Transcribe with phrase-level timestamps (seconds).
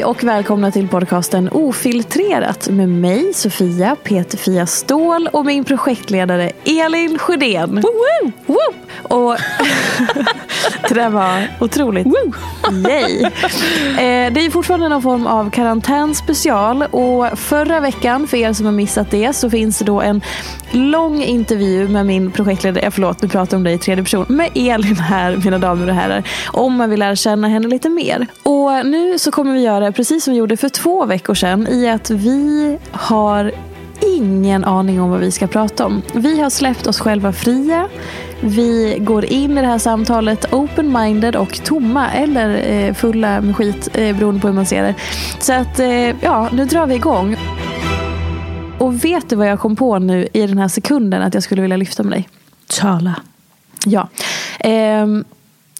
[0.00, 7.18] Hej och välkomna till podcasten Ofiltrerat med mig Sofia Peter-Fia Ståhl och min projektledare Elin
[7.18, 7.80] Sjödén.
[7.80, 8.32] Woo!
[8.46, 8.56] Woo!
[9.02, 9.36] Och
[10.88, 12.06] det där var otroligt.
[12.88, 13.22] Yay.
[13.22, 18.72] Eh, det är fortfarande någon form av karantänspecial och förra veckan, för er som har
[18.72, 20.22] missat det, så finns det då en
[20.70, 24.26] lång intervju med min projektledare, eh, förlåt nu pratar jag om dig i tredje person,
[24.28, 26.22] med Elin här mina damer och herrar.
[26.52, 28.26] Om man vill lära känna henne lite mer.
[28.42, 31.88] Och nu så kommer vi göra precis som vi gjorde för två veckor sedan i
[31.88, 33.52] att vi har
[34.02, 36.02] ingen aning om vad vi ska prata om.
[36.14, 37.88] Vi har släppt oss själva fria.
[38.42, 43.88] Vi går in i det här samtalet open-minded och tomma eller eh, fulla med skit
[43.94, 44.94] eh, beroende på hur man ser det.
[45.40, 47.36] Så att eh, ja, nu drar vi igång.
[48.78, 51.62] Och vet du vad jag kom på nu i den här sekunden att jag skulle
[51.62, 52.28] vilja lyfta med dig?
[52.66, 53.16] Tala.
[53.86, 54.08] Ja.
[54.60, 55.24] Ehm,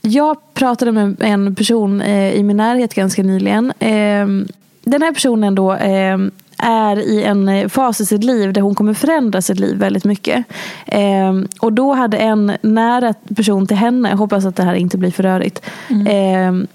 [0.03, 3.73] jag pratade med en person eh, i min närhet ganska nyligen.
[3.79, 4.49] Ehm,
[4.85, 6.31] den här personen då ehm,
[6.63, 10.05] är i en eh, fas i sitt liv där hon kommer förändra sitt liv väldigt
[10.05, 10.45] mycket.
[10.87, 15.11] Ehm, och då hade en nära person till henne, hoppas att det här inte blir
[15.11, 15.63] för rörigt,
[16.09, 16.67] ehm,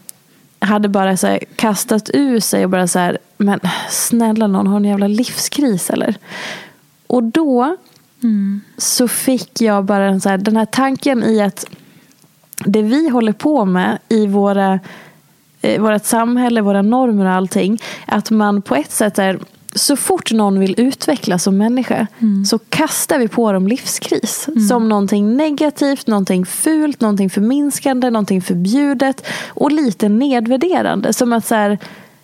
[0.59, 3.59] hade bara så här kastat ur sig och bara så här, men
[3.90, 6.16] snälla någon, har en jävla livskris eller?
[7.07, 7.78] Och då
[8.78, 11.66] så fick jag bara en så här, den här tanken i att
[12.66, 14.79] det vi håller på med i våra,
[15.62, 17.81] eh, vårt samhälle, våra normer och allting.
[18.06, 19.40] Att man på ett sätt är
[19.75, 22.08] så fort någon vill utvecklas som människa
[22.46, 24.47] så kastar vi på dem livskris.
[24.69, 31.14] Som någonting negativt, någonting fult, någonting förminskande, någonting förbjudet och lite nedvärderande.
[31.14, 31.78] Som att så här,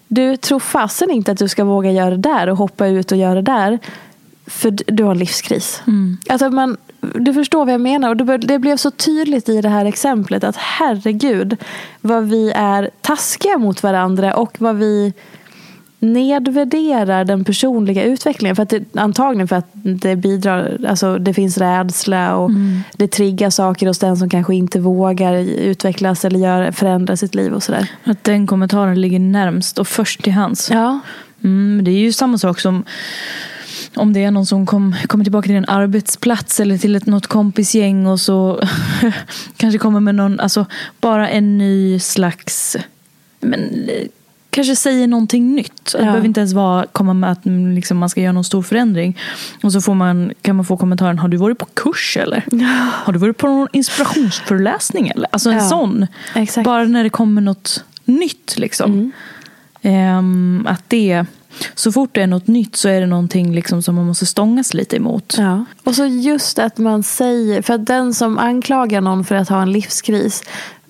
[0.08, 3.18] du tror fasen inte att du ska våga göra det där och hoppa ut och
[3.18, 3.80] göra det där.
[4.48, 5.82] För du har en livskris.
[6.30, 8.10] Alltså man, du förstår vad jag menar.
[8.10, 11.58] Och det blev så tydligt i det här exemplet att herregud
[12.02, 15.14] vad vi är taskiga mot varandra och vad vi
[16.02, 18.56] nedvärderar den personliga utvecklingen.
[18.56, 22.52] För att det, antagligen för att det bidrar, alltså det finns rädsla och
[22.98, 27.54] det triggar saker hos den som kanske inte vågar utvecklas eller gör, förändra sitt liv
[27.54, 27.88] och sådär.
[28.04, 30.72] Att den kommentaren ligger närmst och först till hands.
[30.72, 31.00] Ja,
[31.44, 32.84] Mm, det är ju samma sak som
[33.96, 37.28] om det är någon som kom, kommer tillbaka till en arbetsplats eller till ett, något
[37.28, 38.62] kompisgäng och så
[39.58, 40.66] kanske kommer med någon, alltså
[41.00, 42.78] bara en ny slags,
[43.40, 43.90] men
[44.52, 45.86] kanske säger någonting nytt.
[45.92, 46.06] Det Ja.
[46.06, 49.18] behöver inte ens vara, komma med att mm, liksom, man ska göra någon stor förändring.
[49.64, 52.44] Och så får man, kan man få kommentaren, har du varit på kurs eller?
[53.06, 55.28] Har du varit på någon inspirationsföreläsning eller?
[55.32, 56.08] Alltså en Ja, sån.
[56.36, 56.66] exakt.
[56.66, 59.12] Bara när det kommer något nytt liksom.
[59.82, 61.26] Ehm, att det,
[61.76, 64.74] så fort det är något nytt så är det någonting liksom som man måste stångas
[64.74, 65.36] lite emot.
[65.38, 65.66] Ja.
[65.84, 69.62] Och så just att man säger, för att den som anklagar någon för att ha
[69.62, 70.44] en livskris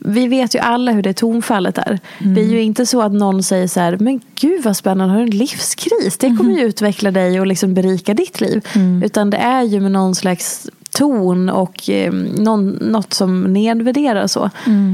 [0.05, 1.99] vi vet ju alla hur det tonfallet är.
[2.19, 5.19] Det är ju inte så att någon säger så här, men gud vad spännande, har
[5.19, 6.17] du en livskris?
[6.17, 8.67] Det kommer ju utveckla dig och liksom berika ditt liv.
[9.03, 14.49] Utan det är ju med någon slags ton och eh, någon, något som nedvärderar så.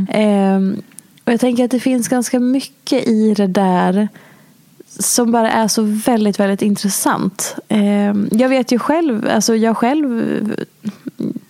[0.10, 0.58] Eh,
[1.24, 4.08] och jag tänker att det finns ganska mycket i det där
[5.00, 7.56] som bara är så väldigt, väldigt intressant.
[7.68, 10.24] Eh, jag vet ju själv, alltså jag själv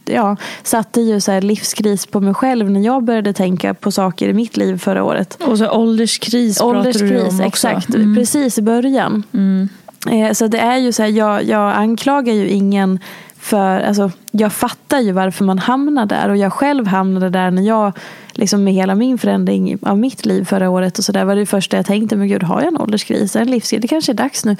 [0.09, 4.29] ja, satte ju så här livskris på mig själv när jag började tänka på saker
[4.29, 5.37] i mitt liv förra året.
[5.43, 7.43] Och så ålderskris, ålderskris pratar du om också.
[7.43, 7.95] exakt.
[7.95, 8.15] Mm.
[8.15, 9.23] Precis i början.
[9.33, 9.69] Mm.
[10.09, 12.99] Eh, så det är ju så här, jag, jag anklagar ju ingen
[13.39, 17.61] för, alltså, jag fattar ju varför man hamnar där och jag själv hamnade där när
[17.61, 17.93] jag
[18.31, 21.45] liksom med hela min förändring av mitt liv förra året och så där var det
[21.45, 24.45] första jag tänkte, men gud har jag en ålderskris, en livskris, det kanske är dags
[24.45, 24.57] nu.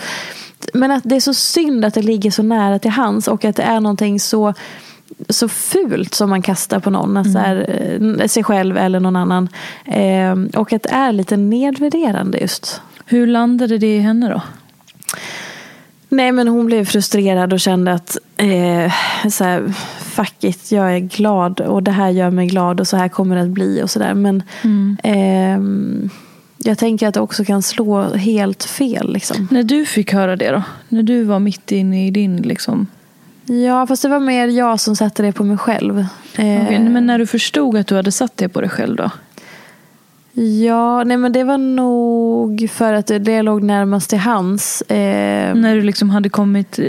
[0.73, 3.55] Men att det är så synd att det ligger så nära till hands och att
[3.55, 4.53] det är någonting så
[5.29, 9.49] så fult som man kastar på någon, alltså här, sig själv eller någon annan.
[9.85, 12.81] Eh, och att det är lite nedvärderande just.
[13.05, 14.41] Hur landade det i henne då?
[16.09, 18.93] Nej men hon blev frustrerad och kände att eh,
[19.31, 22.97] så här, fuck it, jag är glad och det här gör mig glad och så
[22.97, 24.13] här kommer det att bli och sådär.
[24.13, 24.97] Men mm.
[25.03, 26.09] eh,
[26.57, 29.13] jag tänker att det också kan slå helt fel.
[29.13, 29.47] Liksom.
[29.51, 30.63] När du fick höra det då?
[30.89, 32.87] När du var mitt inne i din liksom
[33.49, 36.05] Ja, fast det var mer jag som satte det på mig själv.
[36.33, 39.11] Okay, men när du förstod att du hade satt det på dig själv då?
[40.39, 44.81] Ja, nej men det var nog för att det låg närmast till hands.
[44.81, 45.55] Eh...
[45.55, 46.79] När du liksom hade kommit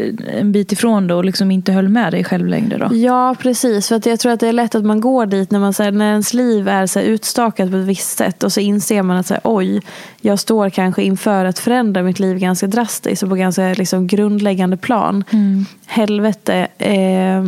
[0.40, 2.96] en bit ifrån det och liksom inte höll med dig själv längre då?
[2.96, 3.88] Ja, precis.
[3.88, 5.82] För att jag tror att det är lätt att man går dit när, man, så
[5.82, 9.02] här, när ens liv är så här, utstakat på ett visst sätt och så inser
[9.02, 9.82] man att så här, oj,
[10.20, 14.76] jag står kanske inför att förändra mitt liv ganska drastiskt och på ganska liksom, grundläggande
[14.76, 15.24] plan.
[15.30, 15.66] Mm.
[15.86, 16.68] Helvete.
[16.78, 17.42] Eh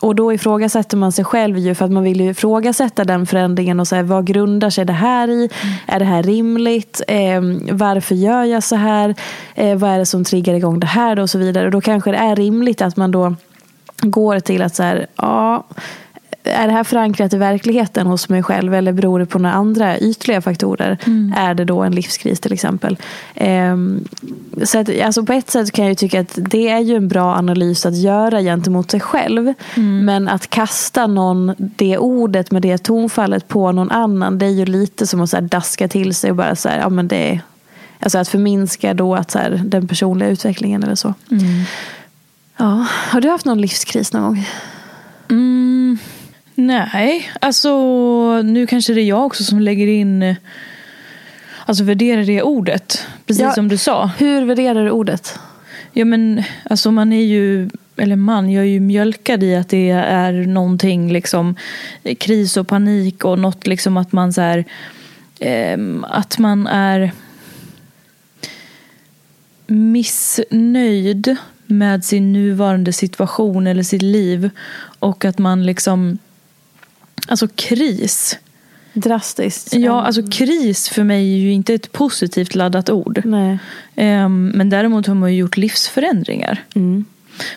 [0.00, 3.80] och då ifrågasätter man sig själv ju för att man vill ju ifrågasätta den förändringen
[3.80, 5.50] och säga vad grundar sig det här i?
[5.62, 5.74] Mm.
[5.86, 7.02] Är det här rimligt?
[7.08, 7.40] Eh,
[7.72, 9.14] varför gör jag så här?
[9.54, 11.16] Eh, vad är det som triggar igång det här?
[11.16, 11.64] Då och så vidare.
[11.64, 13.34] Och då kanske det är rimligt att man då
[14.00, 15.64] går till att så här, ja
[16.46, 19.98] är det här förankrat i verkligheten hos mig själv eller beror det på några andra
[19.98, 20.98] ytliga faktorer?
[21.06, 21.34] Mm.
[21.36, 22.96] Är det då en livskris till exempel?
[23.34, 24.08] Um,
[24.62, 27.34] så att, alltså på ett sätt kan jag tycka att det är ju en bra
[27.34, 29.52] analys att göra gentemot sig själv.
[29.76, 30.04] Mm.
[30.04, 34.66] Men att kasta någon det ordet med det tonfallet på någon annan det är ju
[34.66, 37.40] lite som att så daska till sig och bara så här, ja men det är
[38.00, 41.14] Alltså att förminska då att så här, den personliga utvecklingen eller så.
[41.30, 41.44] Mm.
[42.56, 44.46] Ja, har du haft någon livskris någon gång?
[46.58, 47.72] Nej, alltså
[48.42, 50.36] nu kanske det är jag också som lägger in
[51.68, 54.10] Alltså värderar det ordet, precis ja, som du sa.
[54.18, 55.38] Hur värderar du ordet?
[55.92, 59.90] Ja men alltså man är ju, eller man, jag är ju mjölkad i att det
[59.90, 61.56] är någonting liksom
[62.18, 64.64] kris och panik och något liksom att man så här,
[65.40, 67.12] eh, att man är
[69.66, 71.36] missnöjd
[71.66, 74.50] med sin nuvarande situation eller sitt liv
[74.98, 76.18] och att man liksom
[77.28, 78.38] Alltså kris.
[78.92, 79.74] Drastiskt.
[79.74, 83.22] Ja, alltså kris för mig är ju inte ett positivt laddat ord.
[83.24, 83.58] Nej.
[83.96, 86.64] Um, men däremot har man ju gjort livsförändringar.
[86.74, 87.04] Mm.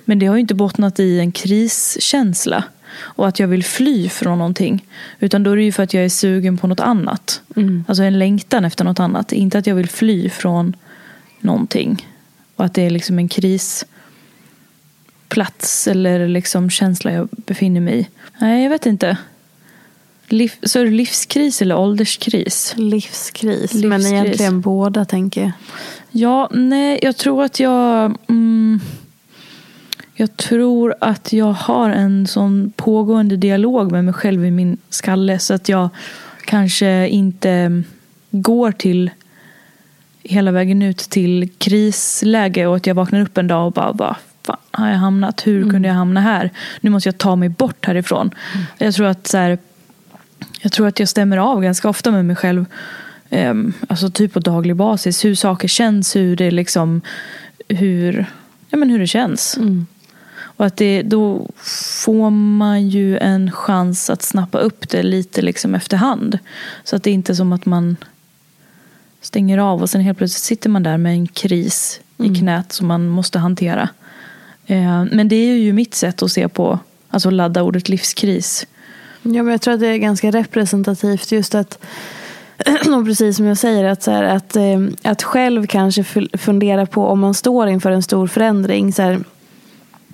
[0.06, 2.64] Men det har ju inte bottnat i en kriskänsla.
[3.00, 4.86] Och att jag vill fly från någonting.
[5.20, 7.42] Utan då är det ju för att jag är sugen på något annat.
[7.56, 7.86] Mm.
[7.88, 9.32] Alltså en längtan efter något annat.
[9.32, 10.76] Inte att jag vill fly från
[11.40, 12.08] någonting.
[12.56, 13.88] Och att det är liksom en krisplats
[15.88, 18.08] eller liksom känsla jag befinner mig i.
[18.38, 19.18] Nej, jag vet inte.
[20.30, 22.74] Liv, så livskris eller ålderskris?
[22.78, 23.86] Livskris, livskris.
[23.86, 25.52] men egentligen båda tänker jag.
[26.12, 28.18] Ja, nej, jag tror att jag...
[28.30, 28.80] Mm,
[30.14, 35.40] jag tror att jag har en sån pågående dialog med mig själv i min skalle
[35.40, 35.90] så att jag
[36.46, 37.84] kanske inte
[38.32, 39.12] går till
[40.24, 44.18] hela vägen ut till krisläge och att jag vaknar upp en dag och bara, bara
[44.44, 45.48] fan har jag hamnat?
[45.48, 45.70] Hur mm.
[45.70, 46.50] kunde jag hamna här?
[46.82, 48.32] Nu måste jag ta mig bort härifrån.
[48.54, 48.66] Mm.
[48.78, 49.58] Jag tror att så här,
[50.62, 52.66] jag tror att jag stämmer av ganska ofta med mig själv.
[53.30, 55.26] Um, alltså typ på daglig basis.
[55.26, 57.02] Hur saker känns, hur det liksom
[57.68, 58.26] hur,
[58.70, 59.58] ja, men hur det känns.
[59.58, 59.88] Mm.
[60.42, 61.50] Och att det, då
[62.04, 66.40] får man ju en chans att snappa upp det lite liksom efterhand.
[66.84, 67.98] Så att det inte är som att man
[69.22, 72.32] stänger av och sen helt plötsligt sitter man där med en kris mm.
[72.32, 73.90] i knät som man måste hantera.
[74.70, 78.68] Uh, men det är ju mitt sätt att se på, alltså ladda ordet livskris.
[79.22, 81.86] Ja, men jag tror att det är ganska representativt just att
[82.98, 86.04] och precis som jag säger, att, så här, att, eh, att själv kanske
[86.38, 88.94] fundera på om man står inför en stor förändring.
[88.94, 89.24] Så här,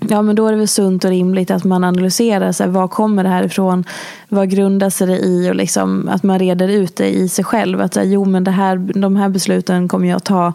[0.09, 2.91] ja, men då är det väl sunt och rimligt att man analyserar så här, vad
[2.91, 3.83] kommer det här ifrån?
[4.29, 5.50] Vad grundar sig det i?
[5.50, 7.81] Och liksom, att man reder ut det i sig själv.
[7.81, 10.53] Att så här, jo, men det här, de här besluten kommer jag ta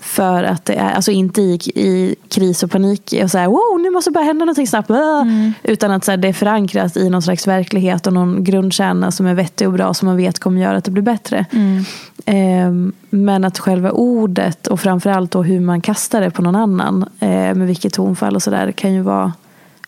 [0.00, 3.80] för att det är, alltså inte i, i kris och panik och så här, wow,
[3.80, 4.90] nu måste bara hända någonting snabbt.
[4.90, 5.52] Mm.
[5.62, 9.26] Utan att så här, det är förankrat i någon slags verklighet och någon grundkärna som
[9.26, 11.46] är vettig och bra som man vet kommer göra att det blir bättre.
[11.52, 11.84] Mm.
[12.26, 17.02] Eh, men att själva ordet och framförallt då hur man kastar det på någon annan
[17.20, 19.32] eh, med vilket tonfall och sådär kan ju vara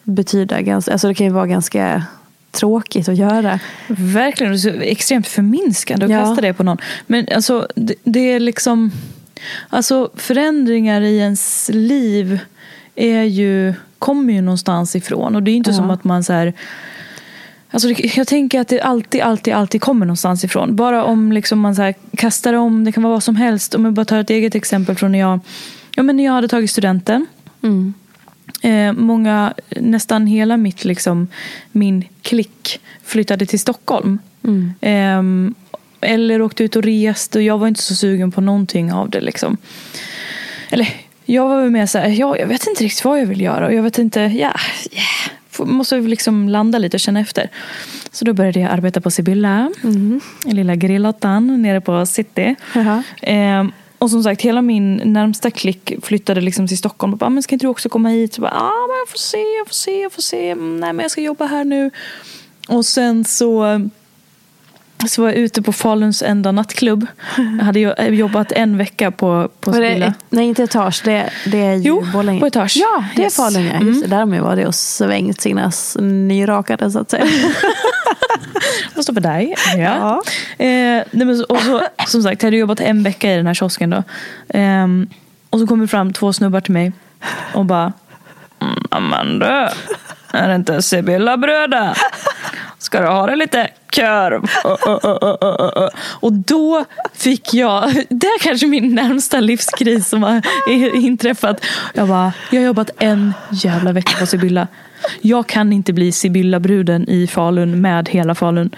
[0.02, 2.02] betyda ganska, alltså det kan ju vara ganska
[2.50, 3.58] tråkigt att göra.
[3.88, 6.20] Verkligen, det är extremt förminskande att ja.
[6.20, 6.78] kasta det på någon.
[7.06, 8.90] Men alltså det, det är liksom
[9.68, 12.38] Alltså förändringar i ens liv
[12.94, 15.36] är ju, kommer ju någonstans ifrån.
[15.36, 15.76] Och det är inte ja.
[15.76, 16.52] som att man så här,
[17.70, 20.76] Alltså, jag tänker att det alltid, alltid, alltid kommer någonstans ifrån.
[20.76, 23.74] Bara om liksom man så här kastar om, det kan vara vad som helst.
[23.74, 25.40] Om jag bara tar ett eget exempel från när jag,
[25.94, 27.26] ja, men när jag hade tagit studenten.
[27.62, 27.94] Mm.
[28.62, 31.28] Eh, många, nästan hela mitt, liksom,
[31.72, 34.18] min klick flyttade till Stockholm.
[34.42, 34.74] Mm.
[34.80, 35.52] Eh,
[36.00, 39.20] eller åkte ut och reste och jag var inte så sugen på någonting av det.
[39.20, 39.56] Liksom.
[40.70, 40.88] Eller
[41.24, 43.66] jag var mer så här, ja, jag vet inte riktigt vad jag vill göra.
[43.66, 44.52] Och jag vet inte, ja,
[44.92, 45.68] yeah.
[45.68, 47.50] måste liksom landa lite och känna efter.
[48.10, 50.20] Så då började jag arbeta på Sibylla, mm.
[50.44, 52.54] lilla grillottan nere på city.
[52.76, 53.60] Uh -huh.
[53.60, 57.12] eh, och som sagt, hela min närmsta klick flyttade liksom till Stockholm.
[57.12, 58.34] Och bara, men ska inte du också komma hit?
[58.34, 60.50] Så bara, ah, men jag får se, jag får se, jag får se.
[60.50, 61.90] Mm, nej, men jag ska jobba här nu.
[62.68, 63.80] Och sen så
[65.06, 67.06] så var jag ute på Faluns enda nattklubb.
[67.36, 70.14] Jag hade jobbat en vecka på, på Spilla.
[70.30, 71.02] nej, inte Etage.
[71.04, 72.40] Det, det är ju jo, Borlänge.
[72.40, 72.76] på Etage.
[72.76, 73.38] Ja, det yes.
[73.38, 73.66] är Falun.
[73.66, 73.72] Ja.
[73.72, 74.02] Mm.
[74.06, 77.24] Där har man varit och svängt sina nyrakade så att säga.
[78.94, 79.54] Vad står för dig.
[79.76, 79.78] Ja.
[79.78, 80.22] ja.
[80.64, 83.54] Eh, nej, men, och så, som sagt, jag hade jobbat en vecka i den här
[83.54, 83.90] kiosken.
[83.90, 84.02] Då.
[84.58, 84.86] Eh,
[85.50, 86.92] och så kommer fram två snubbar till mig
[87.54, 87.92] och bara
[88.60, 89.72] mm, Amanda,
[90.32, 91.94] är det inte Sibylla bröda?
[92.78, 94.44] Ska du ha det lite korv?
[96.20, 100.42] Och då fick jag, det är kanske min närmsta livskris som har
[100.94, 101.64] inträffat.
[101.94, 104.66] Jag bara, jag har jobbat en jävla vecka på Sibylla.
[105.20, 108.70] Jag kan inte bli Sibylla-bruden i Falun med hela Falun.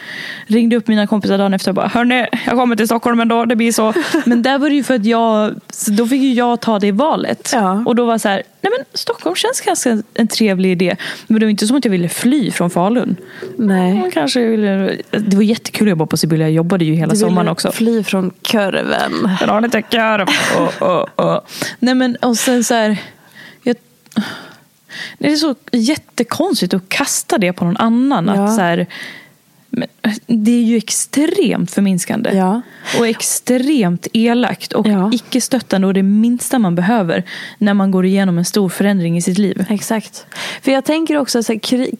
[0.46, 3.56] Ringde upp mina kompisar dagen efter och bara Hörni, jag kommer till Stockholm ändå, det
[3.56, 3.94] blir så.
[4.26, 5.54] Men där var det ju för att jag,
[5.88, 7.50] då fick ju jag ta det valet.
[7.52, 7.82] Ja.
[7.86, 10.96] Och då var så här, nej men Stockholm känns ganska en trevlig idé.
[11.26, 13.16] Men det var inte som att jag ville fly från Falun.
[13.56, 14.10] Nej.
[14.14, 17.68] kanske ville, det var jättekul att jobba på Sibylla, jag jobbade ju hela sommaren också.
[17.68, 19.26] Du ville fly från kurven.
[19.26, 20.28] Har lite korv.
[20.58, 21.40] Oh, oh, oh.
[21.78, 22.98] Nej men och sen så här,
[23.62, 23.76] jag,
[25.18, 28.26] det är så jättekonstigt att kasta det på någon annan.
[28.26, 28.44] Ja.
[28.44, 28.86] Att så här,
[30.26, 32.30] det är ju extremt förminskande.
[32.34, 32.60] Ja.
[32.98, 35.10] Och extremt elakt och ja.
[35.12, 37.24] icke-stöttande och det minsta man behöver
[37.58, 39.66] när man går igenom en stor förändring i sitt liv.
[39.68, 40.26] Exakt.
[40.62, 41.50] För jag tänker också att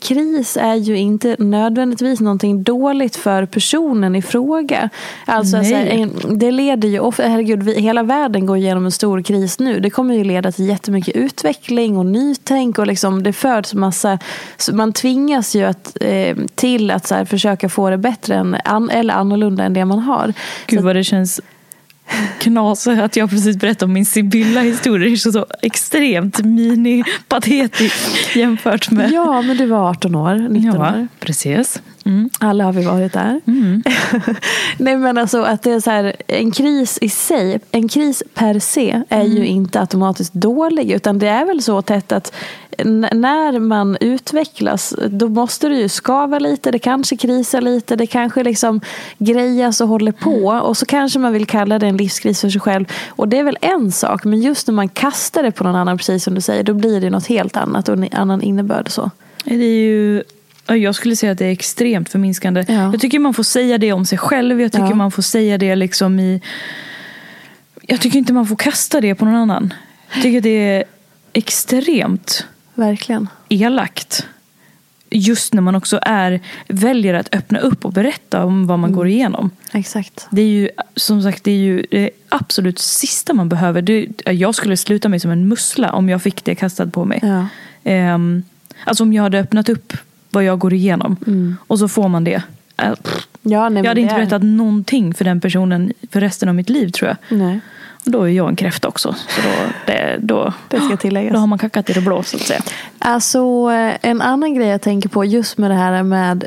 [0.01, 4.91] kris är ju inte nödvändigtvis någonting dåligt för personen i fråga.
[5.25, 5.75] Alltså, alltså
[6.29, 9.81] det leder ju, herregud, hela världen går igenom en stor kris nu.
[9.81, 14.19] Det kommer ju leda till jättemycket utveckling och nytänk och liksom det föds massa,
[14.73, 19.15] man tvingas ju att, eh, till att så här, försöka få det bättre än, eller
[19.15, 20.33] annorlunda än det man har.
[20.67, 21.41] Gud vad det känns
[22.39, 25.09] knas att jag precis berättade om min Sibylla-historia.
[25.09, 29.11] Det är så, så extremt mini-patetiskt jämfört med...
[29.13, 31.09] Ja, men du var 18 år, 19 ja, år.
[31.21, 31.83] precis.
[32.11, 32.31] Mm.
[32.39, 33.41] Alla har vi varit där.
[33.47, 33.83] Mm.
[34.79, 38.59] Nej men alltså att det är så här, en kris i sig, en kris per
[38.59, 39.37] se är mm.
[39.37, 40.91] ju inte automatiskt dålig.
[40.91, 42.33] Utan det är väl så tätt att
[43.13, 48.43] när man utvecklas då måste det ju skava lite, det kanske krisar lite, det kanske
[48.43, 48.81] liksom
[49.19, 50.51] grejas och håller på.
[50.51, 50.63] Mm.
[50.63, 52.85] Och så kanske man vill kalla det en livskris för sig själv.
[53.09, 55.99] Och det är väl en sak, men just när man kastar det på någon annan,
[55.99, 58.91] precis som du säger, då blir det något helt annat och en annan innebörd.
[58.91, 59.11] Så.
[59.45, 60.23] Det är ju
[60.77, 62.65] jag skulle säga att det är extremt förminskande.
[62.69, 62.75] Ja.
[62.75, 64.61] Jag tycker man får säga det om sig själv.
[64.61, 64.95] Jag tycker ja.
[64.95, 66.41] man får säga det liksom i...
[67.83, 69.75] Jag tycker inte man får kasta det på någon annan.
[70.15, 70.85] Jag tycker det är
[71.33, 73.29] extremt Verkligen.
[73.49, 74.27] elakt.
[75.11, 78.97] Just när man också är, väljer att öppna upp och berätta om vad man mm.
[78.97, 79.51] går igenom.
[79.73, 80.27] Exakt.
[80.31, 83.83] Det är ju som sagt det är ju det absolut sista man behöver.
[83.83, 87.21] Det, jag skulle sluta mig som en mussla om jag fick det kastat på mig.
[87.23, 87.47] Ja.
[88.15, 88.43] Um,
[88.85, 89.93] alltså om jag hade öppnat upp
[90.31, 91.17] vad jag går igenom.
[91.27, 91.57] Mm.
[91.67, 92.43] Och så får man det.
[92.77, 92.93] Äh,
[93.43, 96.89] ja, nej, jag hade inte berättat någonting för den personen för resten av mitt liv
[96.89, 97.39] tror jag.
[97.39, 97.61] Nej.
[98.05, 99.15] Och då är jag en kräfta också.
[99.29, 99.49] Så då,
[99.87, 101.33] det, då, det ska tilläggas.
[101.33, 102.61] Då har man kackat i det blå så att säga.
[102.99, 103.71] Alltså
[104.01, 106.45] en annan grej jag tänker på just med det här med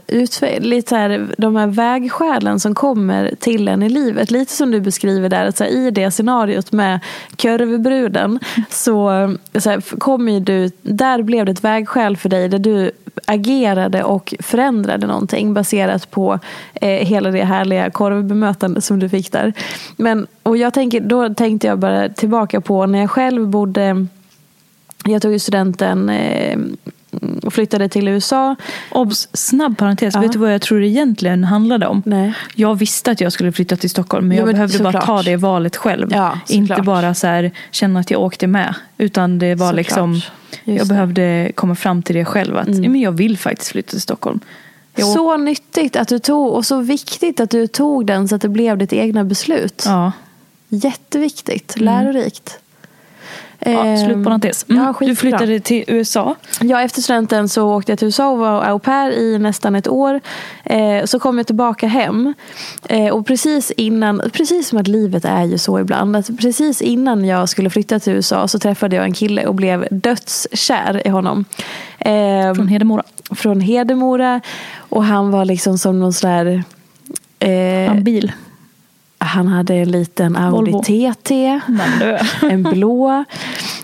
[0.59, 4.31] lite så här, de här vägskälen som kommer till en i livet.
[4.31, 6.99] Lite som du beskriver där, att så här, i det scenariot med
[7.35, 12.91] kurvbruden så, så här, kommer du, där blev det ett vägskäl för dig där du
[13.25, 16.39] agerade och förändrade någonting baserat på
[16.73, 19.53] eh, hela det härliga korvbemötande som du fick där.
[19.97, 24.07] Men, och jag tänker, då tänkte jag bara tillbaka på när jag själv bodde
[25.05, 26.57] jag tog ju studenten eh,
[27.43, 28.55] och flyttade till USA.
[28.91, 30.13] Obs, snabb parentes.
[30.15, 30.21] Ja.
[30.21, 32.01] Vet du vad jag tror det egentligen handlade om?
[32.05, 32.33] Nej.
[32.55, 35.21] Jag visste att jag skulle flytta till Stockholm men Jo, jag men behövde bara ta
[35.23, 36.07] det valet själv.
[36.11, 38.75] Ja, Inte bara så här, känna att jag åkte med.
[38.97, 39.77] Utan det var Såklart.
[39.77, 40.21] liksom,
[40.63, 40.75] jag.
[40.75, 40.87] Mm.
[40.87, 42.57] behövde komma fram till det själv.
[42.57, 44.39] Att ja, men jag vill faktiskt flytta till Stockholm.
[44.97, 48.41] Åk- Så nyttigt att du tog och så viktigt att du tog den så att
[48.41, 49.83] det blev ditt egna beslut.
[49.85, 50.11] Ja,
[50.69, 52.59] Jätteviktigt, lärorikt.
[53.65, 54.65] Ja Ehm, slutparentes.
[54.69, 54.83] Mm.
[54.83, 56.35] ja, du flyttade till USA.
[56.61, 59.87] Ja, efter studenten så åkte jag till USA och var au pair i nästan ett
[59.87, 60.21] år.
[60.63, 62.33] Eh, så kom jag tillbaka hem.
[62.89, 66.15] Eh, och precis innan, precis som att livet är ju så ibland.
[66.15, 69.87] Att precis innan jag skulle flytta till USA så träffade jag en kille och blev
[69.91, 71.45] dödskär i honom.
[71.99, 73.03] Eh, Från Hedemora.
[73.31, 74.41] från Hedemora.
[74.77, 76.63] Och han var liksom som någon sån där...
[77.39, 77.49] Eh,
[77.91, 78.31] En bil.
[79.23, 80.83] Han hade en liten Audi Volvo.
[80.83, 81.59] TT.
[82.49, 83.23] En blå.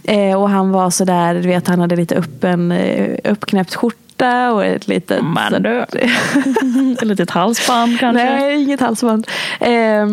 [0.04, 4.66] Eh, och han var sådär, du vet han hade lite öppen, eh, uppknäppt skjorta och
[4.66, 5.22] ett litet...
[5.60, 5.80] Du.
[6.94, 8.26] Ett litet halsband kanske.
[8.26, 9.28] Nej, inget halsband.
[9.60, 10.08] Eh,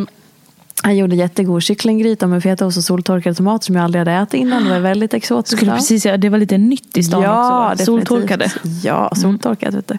[0.83, 4.65] han gjorde jättegod kycklinggryta med fetaost och soltorkade tomater som jag aldrig hade ätit innan.
[4.65, 5.57] Det var väldigt exotiskt.
[5.57, 7.85] Skulle precis säga, det var lite nytt i stan ja, också.
[7.85, 8.09] definitivt.
[8.09, 8.53] Soltorkade.
[8.85, 9.99] Ja, soltorkat vet du.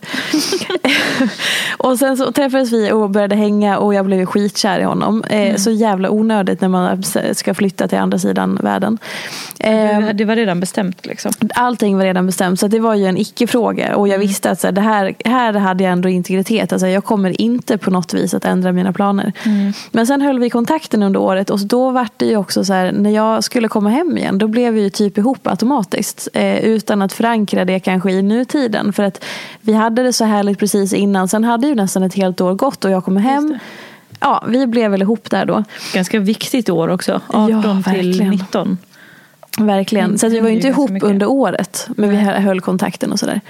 [1.77, 5.23] och sen så träffades vi och började hänga och jag blev skitkär i honom.
[5.23, 7.03] Eh, Så jävla onödigt när man
[7.33, 8.97] ska flytta till andra sidan världen.
[9.59, 11.31] Eh, Det- var redan bestämt liksom.
[11.55, 13.95] Allting var redan bestämt så det var ju en icke-fråga.
[13.95, 16.73] Och jag visste att så här, det här, här hade jag ändå integritet.
[16.73, 19.33] Alltså, jag kommer inte på något vis att ändra mina planer.
[19.91, 22.91] Men sen höll vi kontakten under året och då var det ju också så här,
[22.91, 26.27] när jag skulle komma hem igen då blev vi ju typ ihop automatiskt.
[26.33, 28.93] Eh, utan att förankra det kanske i nutiden.
[28.93, 29.23] För att
[29.61, 31.27] vi hade det så härligt precis innan.
[31.27, 33.59] Sen hade ju nästan ett helt år gått och jag kom hem.
[34.19, 35.63] Ja, vi blev väl ihop där då.
[35.93, 37.21] Ganska viktigt år också.
[37.33, 38.29] Ja, 18 till verkligen.
[38.29, 38.77] 19.
[39.57, 40.05] Verkligen.
[40.05, 41.87] Mm, så vi var ju det inte ihop under året.
[41.95, 43.41] Men vi höll kontakten och sådär.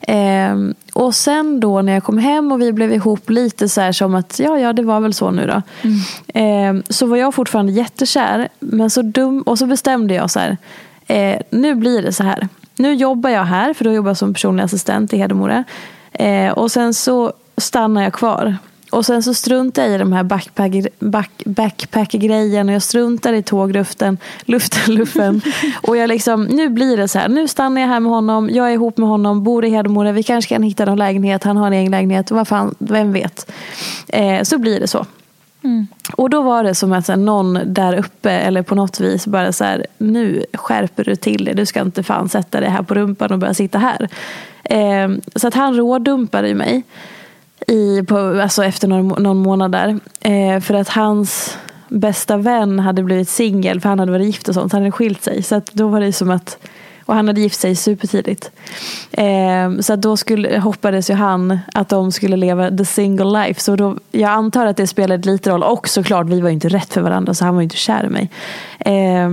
[0.00, 3.92] Ehm, och sen då när jag kom hem och vi blev ihop lite så här
[3.92, 5.62] som att ja, ja det var väl så nu då.
[5.82, 5.98] Mm.
[6.34, 8.48] Ehm, så var jag fortfarande jättekär.
[8.60, 9.42] Men så dum.
[9.42, 10.56] Och så bestämde jag så här.
[11.06, 12.48] Eh, nu blir det så här.
[12.76, 13.74] Nu jobbar jag här.
[13.74, 15.64] För då jobbar jag som personlig assistent i Hedemora.
[16.12, 18.56] Eh, och sen så stannar jag kvar.
[18.90, 23.42] Och sen så struntar jag i de här backpack- back, backpack-grejen och jag struntar i
[23.42, 25.40] tågluften, luften, luffen.
[25.82, 28.68] och jag liksom, nu blir det så här, nu stannar jag här med honom, jag
[28.68, 31.66] är ihop med honom, bor i Hedemora, vi kanske kan hitta någon lägenhet, han har
[31.66, 33.52] en egen lägenhet, vad fan, vem vet.
[34.08, 35.06] Eh, så blir det så.
[36.16, 39.52] Och då var det som att här, någon där uppe eller på något vis bara
[39.52, 41.54] så här, nu skärper du till dig.
[41.54, 44.08] Du ska inte fan sätta dig här på rumpan och börja sitta här.
[44.64, 46.82] Eh, så att han rådumpade mig
[47.66, 49.98] i, på, alltså efter någon, någon månad där.
[50.20, 54.54] Eh, för att hans bästa vän hade blivit singel för han hade varit gift och
[54.54, 54.72] sånt.
[54.72, 55.42] Han hade skilt sig.
[55.42, 56.58] Så att då var det som att
[57.04, 58.50] och han hade gift sig supertidigt.
[59.12, 63.60] Eh, så att då skulle, hoppades ju han att de skulle leva the single life.
[63.60, 65.62] Så då, jag antar att det spelade lite roll.
[65.62, 68.06] Och såklart, vi var ju inte rätt för varandra så han var ju inte kär
[68.06, 68.30] i mig.
[68.78, 69.30] Eh,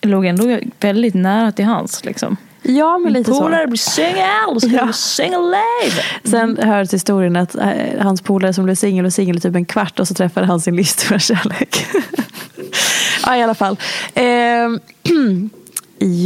[0.00, 2.04] Det låg ändå väldigt nära till hans.
[2.04, 3.30] Liksom ja, men lite.
[3.30, 4.86] Polare blir singel, ska Ja.
[4.86, 6.02] du single live.
[6.24, 9.54] Sen hör till historien att eh, hans polare som blev singel och singel i typ
[9.54, 11.86] en kvart och så träffade han sin livsstora kärlek.
[13.26, 13.76] ja, i alla fall.
[14.14, 14.80] Ehm,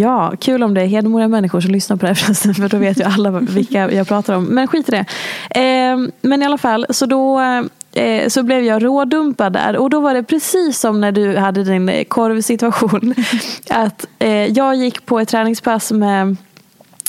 [0.01, 2.77] ja, kul om det är Hedemora människor som lyssnar på det här förresten, för då
[2.77, 4.45] vet ju alla vilka jag pratar om.
[4.45, 5.05] Men skit i det.
[5.51, 7.40] Ehm, men i alla fall, så då
[7.92, 11.64] eh, så blev jag rådumpad där och då var det precis som när du hade
[11.64, 13.14] din eh, korvsituation.
[13.70, 16.37] att eh, jag gick på ett träningspass med,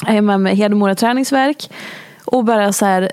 [0.05, 1.69] hemma med Hedemora träningsverk
[2.25, 3.11] och bara så här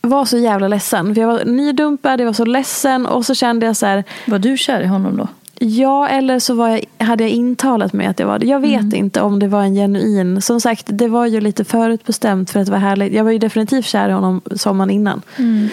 [0.00, 1.14] var så jävla ledsen.
[1.14, 4.38] För jag var nydumpad, jag var så ledsen och så kände jag så här Var
[4.38, 5.28] du kär i honom då?
[5.64, 8.46] Ja, eller så var jag, hade jag intalat mig att jag var det.
[8.46, 8.94] Jag vet Mm.
[8.94, 10.42] inte om det var en genuin.
[10.42, 13.12] Som sagt, det var ju lite förutbestämt för att vara härligt.
[13.12, 15.22] Jag var ju definitivt kär i honom sommaren innan.
[15.36, 15.68] Mm.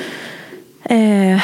[0.83, 1.41] Eh,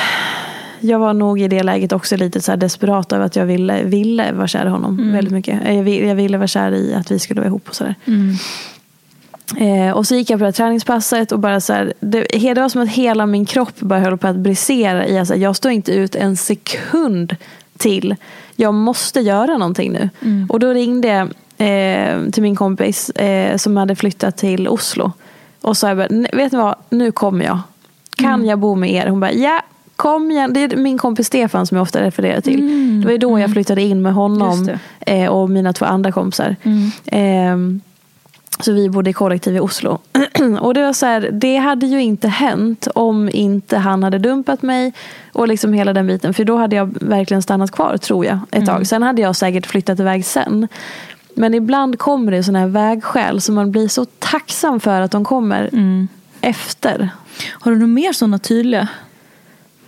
[0.79, 4.31] jag var nog i det läget också lite så desperat över att jag ville, ville
[4.31, 5.13] vara kär i honom Mm.
[5.13, 5.65] väldigt mycket.
[5.65, 7.95] Eh, Jag ville, jag ville vara kär i att vi skulle vara ihop och sådär.
[8.05, 8.35] Mm.
[9.57, 12.53] Eh, och så gick jag på det här träningspasset och bara så här, det, det
[12.61, 15.71] var som att hela min kropp bara höll på att brisera i att jag står
[15.71, 17.35] inte ut en sekund
[17.77, 18.15] till.
[18.55, 20.09] Jag måste göra någonting nu.
[20.49, 25.11] Och då ringde jag eh, till min kompis eh, som hade flyttat till Oslo.
[25.61, 27.59] Och sa, jag bara, "Nej, vet ni vad, nu kommer jag.
[28.15, 29.07] Kan jag bo med er?
[29.07, 29.61] Hon bara, ja.
[29.95, 30.53] Kom igen.
[30.53, 32.61] Det är min kompis Stefan som jag ofta refererar till.
[33.01, 36.55] Det var ju då jag flyttade in med honom eh, och mina två andra kompisar.
[36.63, 36.91] Mm.
[37.05, 37.81] Ehm,
[38.59, 39.99] Så vi bodde i kollektiv i Oslo.
[40.59, 44.61] och det var så här, det hade ju inte hänt om inte han hade dumpat
[44.61, 44.93] mig.
[45.33, 46.33] Och liksom hela den biten.
[46.33, 48.87] För då hade jag verkligen stannat kvar tror jag ett tag.
[48.87, 50.67] Sen hade jag säkert flyttat iväg sen.
[51.35, 55.23] Men ibland kommer det sådana här vägskäl som man blir så tacksam för att de
[55.25, 55.69] kommer
[56.45, 57.09] efter.
[57.51, 58.87] Har du några mer sådana tydliga?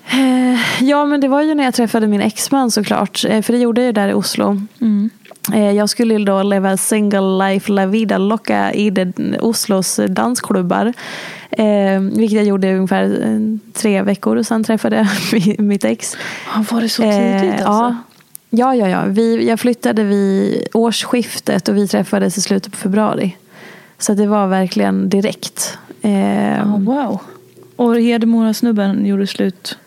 [0.10, 3.26] Eh, Ja, men det var ju när jag träffade min exman såklart.
[3.30, 4.62] Eh, För det gjorde jag ju där i Oslo.
[5.54, 8.94] Eh, Jag skulle då leva single life la vida loca i
[9.40, 10.94] Oslos dansklubbar.
[12.16, 13.18] Vilket jag gjorde i ungefär
[13.74, 14.36] tre veckor.
[14.36, 16.18] Och sen träffade jag mi- mitt ex.
[16.72, 17.66] Var det så tidigt alltså?
[17.72, 17.96] ja.
[18.50, 19.04] Ja, ja, ja.
[19.08, 23.38] Vi, jag flyttade vid årsskiftet och vi träffades i slutet på februari.
[24.00, 25.78] Så det var verkligen direkt.
[26.02, 27.20] Eh, Ja, wow.
[27.76, 29.78] Och Hedemora-snubben gjorde slut?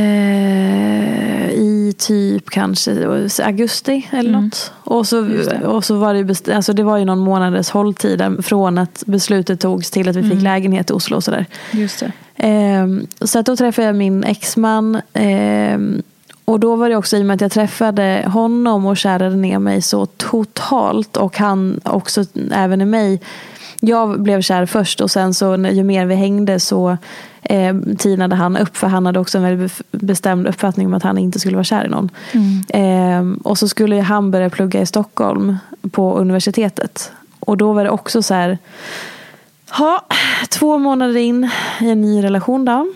[0.00, 3.08] Eh, I typ kanske
[3.44, 4.72] augusti eller något.
[4.84, 5.44] Och så, Mm.
[5.46, 5.66] Det.
[5.66, 9.60] och så var det, best- alltså det var ju någon månaders hålltid från att beslutet
[9.60, 10.30] togs till att vi Mm.
[10.30, 11.46] fick lägenhet i Oslo och sådär.
[11.72, 12.12] Just det.
[12.36, 15.00] Ehm, så att då träffade jag min exman.
[15.12, 16.02] ehm,
[16.50, 19.58] och då var det också i och med att jag träffade honom och kärade ner
[19.58, 21.16] mig så totalt.
[21.16, 23.20] Och han också även i mig.
[23.80, 26.96] Jag blev kär först och sen så ju mer vi hängde så
[27.42, 28.76] eh, tinade han upp.
[28.76, 31.84] För han hade också en väldigt bestämd uppfattning om att han inte skulle vara kär
[31.84, 32.10] i någon.
[32.68, 35.56] Ehm, och så skulle han börja plugga i Stockholm
[35.90, 37.12] på universitetet.
[37.40, 38.58] Och då var det också så här.
[39.78, 40.06] Ja,
[40.48, 42.86] två månader in i en ny relation då.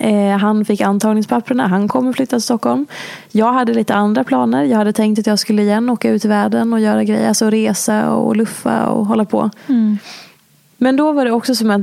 [0.00, 2.86] Eh, han fick antagningspapperna, han kommer flytta till Stockholm.
[3.32, 4.64] Jag hade lite andra planer.
[4.64, 7.28] Jag hade tänkt att jag skulle igen åka ut i världen och göra grejer.
[7.28, 9.50] Alltså resa och luffa och hålla på.
[10.76, 11.80] Men då var det också som att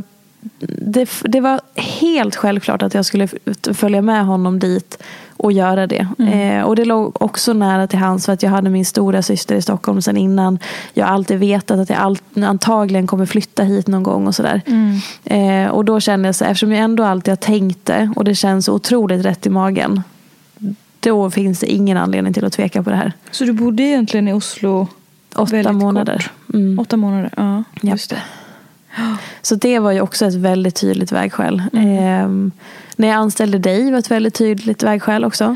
[0.67, 3.27] det, det var helt självklart att jag skulle
[3.73, 5.03] följa med honom dit
[5.45, 6.07] och göra det.
[6.19, 9.55] Eh, och det låg också nära till hands för att jag hade min stora syster
[9.55, 10.59] i Stockholm sen innan.
[10.93, 14.61] Jag har alltid vetat att jag all, antagligen kommer flytta hit någon gång och sådär.
[15.23, 18.35] Eh, och då kände jag så eftersom jag ändå alltid har tänkt det och det
[18.35, 20.03] känns otroligt rätt i magen.
[20.99, 23.13] Då finns det ingen anledning till att tveka på det här.
[23.31, 24.87] Så du bodde egentligen i Oslo
[25.35, 26.31] Åtta månader.
[26.53, 26.79] Mm.
[26.79, 27.63] Åtta månader, ja.
[27.81, 28.21] Just det.
[29.41, 31.63] Så det var ju också ett väldigt tydligt vägskäl.
[31.73, 32.51] Ehm,
[32.95, 35.55] när jag anställde dig var ett väldigt tydligt vägskäl också.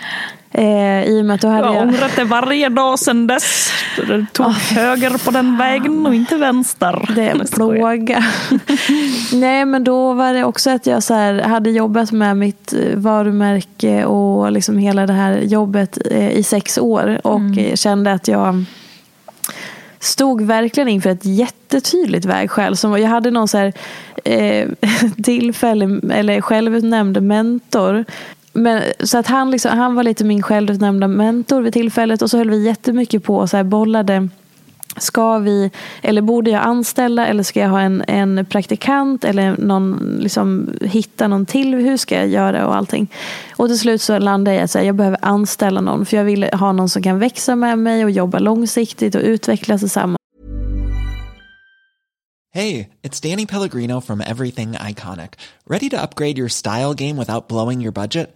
[0.52, 3.69] Eh, I och med att då hade Jag har ångrat det varje dag sedan dess.
[4.08, 7.12] Du tog höger på den vägen och inte vänster.
[7.15, 8.23] Det är en plåga.
[9.34, 12.95] Nej men då var det också att jag så här, hade jobbat med mitt eh,
[12.95, 17.21] varumärke och liksom hela det här jobbet eh, i sex år.
[17.23, 18.65] Och eh, kände att jag
[20.00, 22.78] stod verkligen inför ett jättetydligt vägskäl.
[22.78, 23.74] Som, jag hade någon så här,
[24.24, 24.68] eh,
[25.24, 28.06] tillfälle, eller självutnämnd mentor.
[28.54, 32.22] Men, så att han, liksom, han var lite min självutnämnda mentor vid tillfället.
[32.22, 34.30] Och så höll vi jättemycket på och så här bollade.
[34.97, 35.71] Ska vi,
[36.02, 41.28] eller borde jag anställa eller ska jag ha en, en praktikant eller någon, liksom, hitta
[41.28, 41.75] någon till?
[41.75, 43.08] Hur ska jag göra och allting?
[43.56, 46.43] Och till slut så landade jag i att jag behöver anställa någon för jag vill
[46.43, 50.19] ha någon som kan växa med mig och jobba långsiktigt och utvecklas tillsammans.
[52.54, 55.30] Hej, det är Danny Pellegrino från Everything Iconic.
[55.69, 58.36] Ready to upgrade your style game without blowing your budget?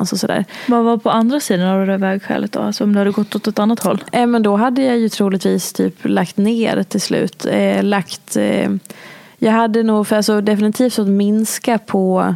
[0.00, 0.44] Alltså sådär.
[0.68, 2.60] Vad var på andra sidan av det där vägskälet då?
[2.60, 4.04] Alltså om du hade gått åt ett annat håll?
[4.12, 7.46] Eh, men då hade jag ju troligtvis typ lagt ner till slut.
[7.50, 8.70] Eh, lagt, eh,
[9.38, 12.34] jag hade nog för alltså, definitivt fått minska på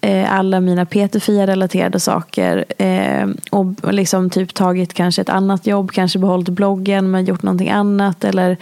[0.00, 2.64] eh, alla mina PT-FIA-relaterade saker.
[2.78, 7.70] Eh, och liksom typ tagit kanske ett annat jobb, kanske behållit bloggen men gjort någonting
[7.70, 8.24] annat.
[8.24, 8.56] Eller,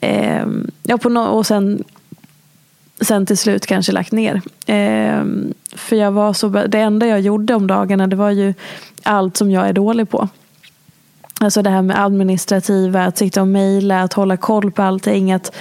[0.00, 0.46] eh,
[0.82, 1.84] ja, på no och sen
[3.00, 4.42] sen till slut kanske lagt ner.
[4.66, 5.24] Eh,
[5.72, 8.54] för jag var så, det enda jag gjorde om dagarna det var ju
[9.02, 10.28] allt som jag är dålig på.
[11.40, 15.56] Alltså det här med administrativa, att sitta och mejla, att hålla koll på allting, att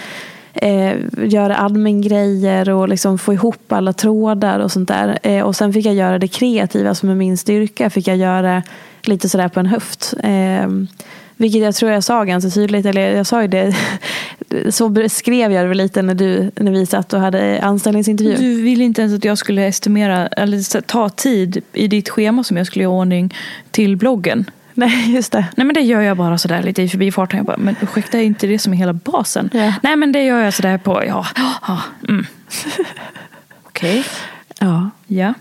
[0.53, 0.93] eh,
[1.23, 5.19] göra admin-grejer och liksom få ihop alla trådar och sånt där.
[5.23, 8.63] Eh, och sen fick jag göra det kreativa som är min styrka, fick jag göra
[9.01, 10.13] lite sådär på en höft.
[10.23, 10.87] Ehm,
[11.37, 13.75] vilket jag tror jag sa ganska tydligt, eller jag sa ju det,
[14.69, 18.35] så skrev jag det lite när, du, när vi satt och hade anställningsintervju.
[18.35, 22.57] Du ville inte ens att jag skulle estimera, eller ta tid i ditt schema som
[22.57, 23.33] jag skulle göra ordning
[23.71, 24.45] till bloggen.
[24.73, 25.45] Nej, just det.
[25.55, 27.37] Nej, men det gör jag bara sådär lite i förbifarten.
[27.37, 29.49] Jag bara, men ursäkta, är inte det som är hela basen?
[29.53, 29.73] Ja.
[29.83, 31.25] Nej, men det gör jag sådär på, ja,
[31.67, 32.25] ja, mm.
[33.63, 33.99] Okej.
[33.99, 34.03] Okay.
[34.59, 34.89] Ja.
[35.07, 35.33] Ja.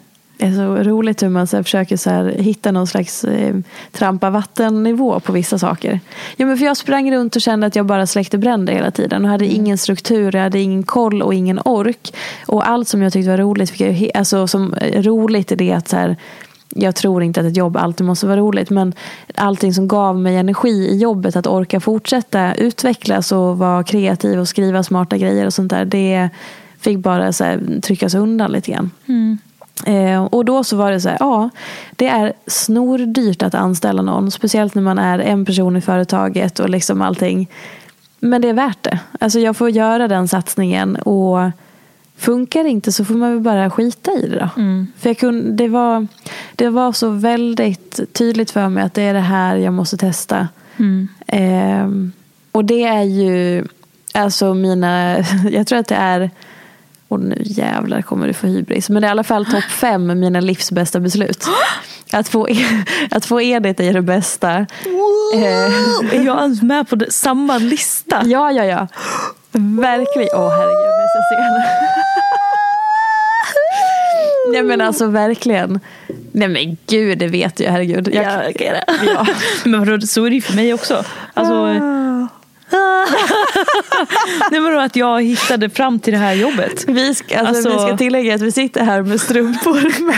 [0.42, 3.54] Det är så roligt hur man så försöker så här, hitta någon slags eh,
[3.92, 6.00] trampa vattennivå på vissa saker.
[6.36, 9.24] Ja, men för jag sprang runt och kände att jag bara släckte bränder hela tiden
[9.24, 9.56] och hade Mm.
[9.56, 12.14] ingen struktur, jag hade ingen koll och ingen ork.
[12.46, 15.72] Och allt som jag tyckte var roligt, fick jag, alltså som eh, roligt är det
[15.72, 16.16] att så här,
[16.74, 18.94] jag tror inte att ett jobb alltid måste vara roligt men
[19.34, 24.48] allting som gav mig energi i jobbet att orka fortsätta utvecklas och vara kreativ och
[24.48, 26.30] skriva smarta grejer och sånt där det
[26.80, 28.90] fick bara så här, tryckas undan lite grann.
[29.86, 31.50] Eh, och då så var det så här, ja,
[31.96, 34.30] det är snordyrt att anställa någon.
[34.30, 37.48] Speciellt när man är en person i företaget och liksom allting.
[38.20, 38.98] Men det är värt det.
[39.20, 41.50] Alltså jag får göra den satsningen och
[42.16, 44.48] funkar det inte så får man väl bara skita i det då.
[44.98, 46.06] För jag kunde, det, var,
[46.56, 50.48] det var så väldigt tydligt för mig att det är det här jag måste testa.
[51.26, 51.88] Eh,
[52.52, 53.64] och det är ju,
[54.14, 55.18] alltså mina,
[55.50, 56.30] jag tror att det är
[57.12, 58.88] och nu jävlar kommer du få hybris.
[58.88, 61.46] Men det är i alla fall topp fem mina livs bästa beslut.
[62.12, 62.48] Att få,
[63.10, 64.50] att få Edith är det bästa.
[65.34, 68.22] Eh, Är jag ens med på det, samma lista?
[68.24, 68.88] ja, ja, ja.
[69.52, 70.28] Verkligen.
[70.34, 71.68] Åh herregud, nu ska jag se.
[74.52, 75.80] Nej men alltså verkligen.
[76.32, 77.70] Nej men gud, det vet jag.
[77.70, 78.08] Herregud.
[78.12, 78.94] Jag, Ja, okej då.
[79.06, 79.26] Ja.
[79.64, 81.04] Men så är det ju för mig också.
[81.34, 81.54] Alltså,
[84.50, 86.84] det var då att jag hittade fram till det här jobbet.
[86.88, 90.16] Vi ska, alltså, Alltså- vi ska tillägga att vi sitter här med strumpor med,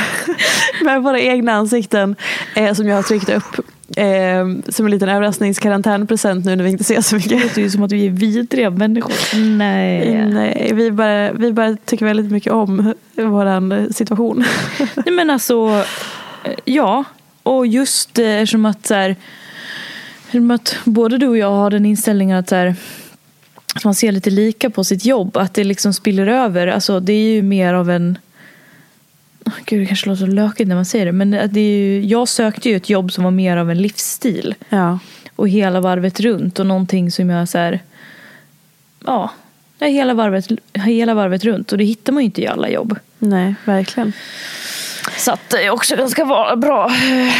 [0.82, 2.16] med våra egna ansikten
[2.56, 3.66] eh, som jag har tryckt upp.
[3.96, 7.42] Eh, som en liten överraskningskarantänpresent nu när vi inte ser så Det mycket.
[7.42, 9.12] låter ju som att vi är vidriga människor.
[9.56, 10.24] Nej.
[10.26, 14.44] Nej, vi, bara, vi bara tycker väldigt mycket om vår situation.
[14.78, 15.84] Nej men alltså,
[16.44, 17.04] eh, ja.
[17.42, 19.16] Och just eh, eftersom att, så här,
[20.50, 22.74] att både du och jag har den inställningen att, så här,
[23.74, 25.36] att man ser lite lika på sitt jobb.
[25.36, 26.66] Att det liksom spiller över.
[26.66, 28.18] Alltså, det är ju mer av en...
[29.64, 31.12] Gud, det kanske låter så lökigt när man säger det.
[31.12, 33.82] Men att det är ju, jag sökte ju ett jobb som var mer av en
[33.82, 34.54] livsstil.
[34.68, 34.98] Ja.
[35.36, 36.58] Och hela varvet runt.
[36.58, 37.80] Och någonting som jag så här,
[39.06, 39.30] Ja,
[39.80, 41.72] hela varvet, hela varvet runt.
[41.72, 42.98] Och det hittar man ju inte i alla jobb.
[43.18, 44.12] Nej, verkligen.
[45.16, 46.24] Så att det är också ganska
[46.56, 46.90] bra.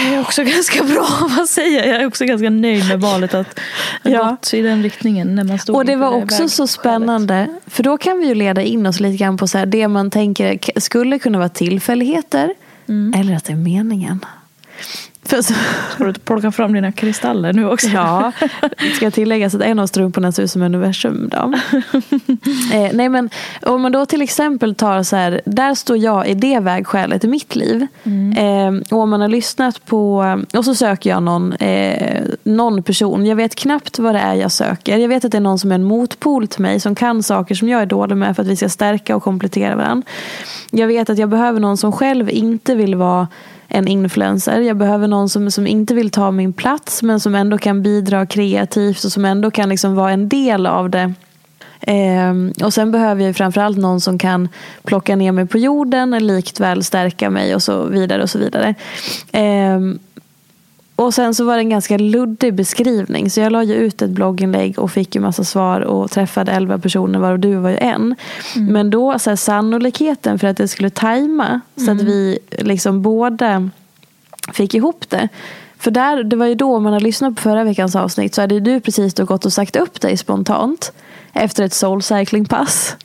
[0.05, 1.89] Jag är också ganska bra, vad säger jag?
[1.89, 3.61] Jag är också ganska nöjd med valet att
[4.03, 4.31] Ja.
[4.31, 5.35] gått i den riktningen.
[5.35, 7.49] När man stod Och det var också så spännande.
[7.67, 10.11] För då kan vi ju leda in oss lite grann på så här, det man
[10.11, 12.55] tänker skulle kunna vara tillfälligheter.
[13.17, 14.25] Eller att det är meningen.
[15.25, 15.55] För så,
[15.95, 17.89] Ska du plocka fram dina kristaller nu också?
[17.89, 18.33] ja,
[18.97, 21.31] ska tilläggas att en av strumporna ser ut som universum.
[22.73, 23.31] Eh, nej men
[23.63, 27.29] om man då till exempel tar så här, där står jag i det vägskälet i
[27.29, 27.87] mitt liv.
[28.37, 30.25] Eh, och om man har lyssnat på,
[30.57, 33.27] och så söker jag någon, eh, någon person.
[33.27, 34.99] Jag vet knappt vad det är jag söker.
[34.99, 37.55] Jag vet att det är någon som är en motpol till mig, som kan saker
[37.55, 40.07] som jag är dålig med för att vi ska stärka och komplettera varandra.
[40.71, 43.29] Jag vet att jag behöver någon som själv inte vill vara
[43.75, 44.61] en influencer.
[44.61, 48.27] Jag behöver någon som, som inte vill ta min plats men som ändå kan bidra
[48.27, 51.13] kreativt och som ändå kan liksom vara en del av det.
[51.81, 54.49] Ehm, och sen behöver jag framförallt någon som kan
[54.85, 58.23] plocka ner mig på jorden, likt väl stärka mig och så vidare.
[58.23, 58.75] och så vidare.
[59.33, 59.99] Ehm,
[60.97, 63.31] och sen så var det en ganska luddig beskrivning.
[63.31, 66.79] Så jag la ju ut ett blogginlägg och fick ju massa svar och träffade elva
[66.79, 68.15] personer varav du var ju en.
[68.57, 73.71] Men då så här, sannolikheten för att det skulle tajma så att vi liksom båda
[74.53, 75.29] fick ihop det.
[75.79, 78.55] För där, det var ju då man hade lyssnat på förra veckans avsnitt så hade
[78.55, 80.93] ju du precis då gått och sagt upp dig spontant
[81.33, 82.97] efter ett soul cycling pass.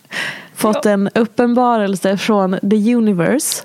[0.56, 3.64] Fått en uppenbarelse från the universe.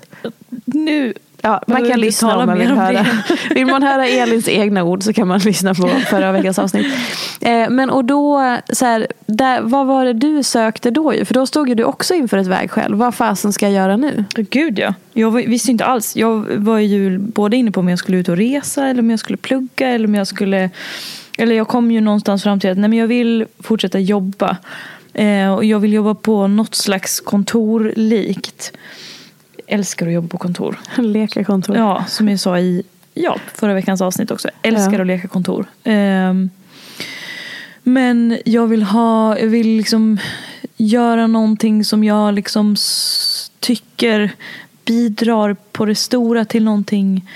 [0.65, 1.13] Nu
[1.45, 3.05] Ja, man kan lyssna om man vill höra.
[3.49, 6.93] Vill man höra Elins egna ord så kan man lyssna på förra veckans avsnitt.
[7.41, 11.13] Eh, men och då, så här, där, vad var det du sökte då?
[11.25, 12.95] För då stod ju du också inför ett vägskäl.
[12.95, 14.25] Vad fasen ska jag göra nu?
[14.35, 14.93] Gud ja.
[15.13, 16.15] Jag visste inte alls.
[16.15, 19.19] Jag var ju både inne på om jag skulle ut och resa eller om jag
[19.19, 20.69] skulle plugga eller om jag skulle...
[21.37, 24.57] Eller jag kom ju någonstans fram till att nej, men jag vill fortsätta jobba.
[25.13, 28.71] Eh, och jag vill jobba på något slags kontorlikt.
[29.67, 30.79] Älskar att jobba på kontor.
[30.97, 31.77] Leka kontor.
[31.77, 34.49] Ja, som jag sa i ja, förra veckans avsnitt också.
[34.61, 35.01] Älskar Ja.
[35.01, 35.65] att leka kontor.
[35.83, 36.49] Ehm,
[37.83, 40.17] men jag vill ha, jag vill liksom
[40.77, 42.75] göra någonting som jag liksom
[43.59, 44.31] tycker
[44.85, 47.29] bidrar på det stora till någonting.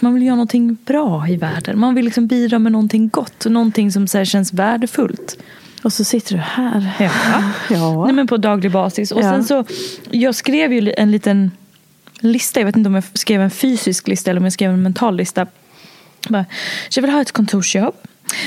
[0.00, 1.78] Man vill göra någonting bra i världen.
[1.78, 3.46] Man vill liksom bidra med någonting gott.
[3.46, 5.38] Någonting som så känns värdefullt.
[5.82, 6.92] Och så sitter du här.
[6.98, 7.10] Ja.
[7.74, 8.04] Ja.
[8.04, 9.12] Nej, men på daglig basis.
[9.12, 9.30] Och Ja.
[9.30, 9.64] sen så,
[10.10, 11.50] jag skrev ju en liten
[12.20, 12.60] lista.
[12.60, 15.16] Jag vet inte om jag skrev en fysisk lista eller om jag skrev en mental
[15.16, 15.46] lista.
[16.28, 16.44] Bara,
[16.88, 17.94] så jag vill ha ett kontorsjobb.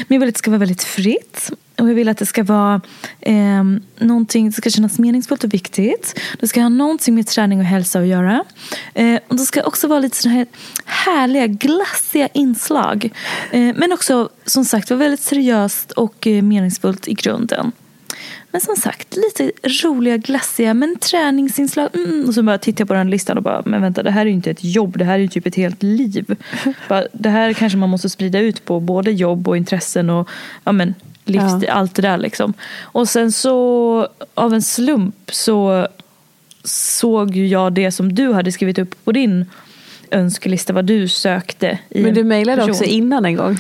[0.08, 1.51] Men jag vill att det ska vara väldigt fritt.
[1.77, 2.82] Och jag vill att det ska vara
[3.19, 3.63] eh,
[3.97, 6.19] någonting som ska kännas meningsfullt och viktigt.
[6.39, 8.43] Det ska ha någonting med träning och hälsa att göra.
[8.93, 10.47] Eh, och det ska också vara lite sådana här
[10.86, 13.10] härliga, glassiga inslag.
[13.51, 17.71] Eh, men också som sagt vara väldigt seriöst och eh, meningsfullt i grunden.
[18.51, 19.51] Men som sagt, lite
[19.83, 21.89] roliga, glassiga, men träningsinslag.
[21.93, 22.25] Mm.
[22.27, 24.25] Och så bara tittar jag på den listan och bara, men vänta, det här är
[24.25, 26.35] ju inte ett jobb, det här är ju typ ett helt liv.
[26.89, 30.29] bara, det här kanske man måste sprida ut på både jobb och intressen och
[30.63, 31.73] ja, men, livsstil, Ja.
[31.73, 32.53] allt det där liksom.
[32.81, 35.88] Och sen så, av en slump så
[36.63, 39.45] såg ju jag det som du hade skrivit upp på din
[40.12, 43.57] önskelista, vad du sökte i Men du mejlade också innan en gång.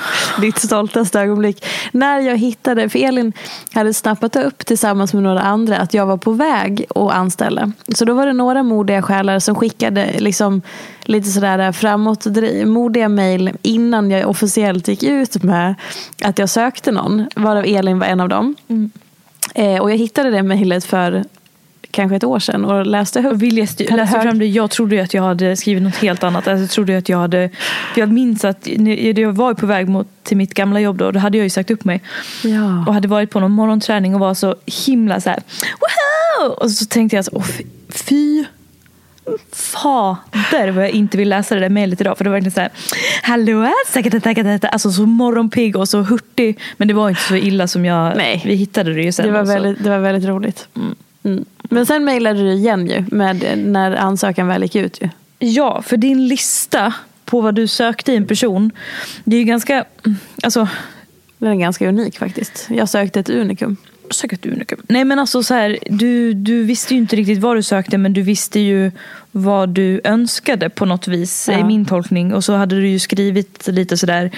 [0.40, 1.64] Ditt stoltaste ögonblick.
[1.92, 3.32] När jag hittade, för Elin
[3.72, 7.72] hade snappat upp tillsammans med några andra att jag var på väg att anställa.
[7.94, 10.62] Så då var det några modiga själar som skickade liksom
[11.02, 12.26] lite sådär framåt,
[12.66, 15.74] modiga mejl innan jag officiellt gick ut med
[16.22, 17.26] att jag sökte någon.
[17.36, 18.56] Varav Elin var en av dem.
[19.54, 21.24] Eh, och jag hittade det mejlet för
[21.94, 23.52] kanske ett år sedan och läste högt.
[23.52, 24.46] Läste, läste fram det.
[24.46, 26.48] Jag trodde att jag hade skrivit något helt annat.
[26.48, 27.50] Alltså, jag trodde att jag hade...
[27.96, 28.68] Jag minns att
[29.16, 31.10] jag var på väg mot, till mitt gamla jobb då.
[31.10, 32.02] Då hade jag ju sagt upp mig.
[32.42, 32.84] Ja.
[32.86, 35.42] Och hade varit på någon morgonträning och var så himla så här.
[35.80, 36.52] Woho!
[36.54, 37.46] Och så tänkte jag så, åh,
[37.88, 38.44] fy-
[39.52, 42.18] fader vad jag inte vill läsa det där mejlet idag.
[42.18, 42.70] För det var verkligen så här.
[43.22, 44.72] Hallå, säkert, säkert, säkert.
[44.72, 46.58] Alltså så morgonpigg och så hurtig.
[46.76, 48.16] Men det var inte så illa som jag...
[48.16, 48.42] Nej.
[48.44, 49.26] Vi hittade det ju sen.
[49.26, 50.68] Det var, väldigt, det var väldigt roligt.
[50.76, 50.94] Mm.
[51.62, 55.08] Men sen mejlade du igen ju med när ansökan väl gick ut ju.
[55.38, 58.70] Ja, för din lista på vad du sökte i en person.
[59.24, 59.84] Det är ju ganska...
[60.42, 60.68] Alltså,
[61.38, 62.66] Den är ganska unik faktiskt.
[62.70, 63.76] Jag sökte ett unikum.
[64.10, 64.78] sök ett unikum.
[64.88, 68.12] Nej men alltså så här, du, du visste ju inte riktigt vad du sökte men
[68.12, 68.92] du visste ju
[69.30, 71.58] vad du önskade på något vis Ja.
[71.58, 72.34] i min tolkning.
[72.34, 74.30] Och så hade du ju skrivit lite sådär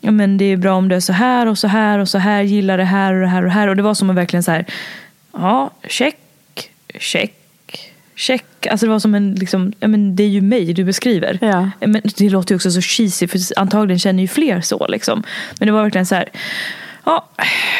[0.00, 2.18] Ja men det är bra om du är så här och så här och så
[2.18, 3.68] här, gillar det här och det här och det här.
[3.68, 4.64] Och det var som att verkligen så här,
[5.32, 6.16] ja, check,
[6.94, 7.34] check,
[8.14, 8.66] check.
[8.66, 11.38] Alltså det var som en, liksom, ja men det är ju mig du beskriver.
[11.42, 11.70] Ja.
[11.80, 15.22] Men det låter ju också så cheesy för antagligen känner ju fler så liksom.
[15.58, 16.28] Men det var verkligen så här,
[17.04, 17.28] ja,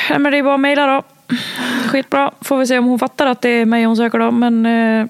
[0.09, 1.03] men det är bara att mejla då.
[1.89, 2.33] Skitbra.
[2.41, 4.31] Får vi se om hon fattar att det är mig hon söker då.
[4.31, 5.07] Men eh,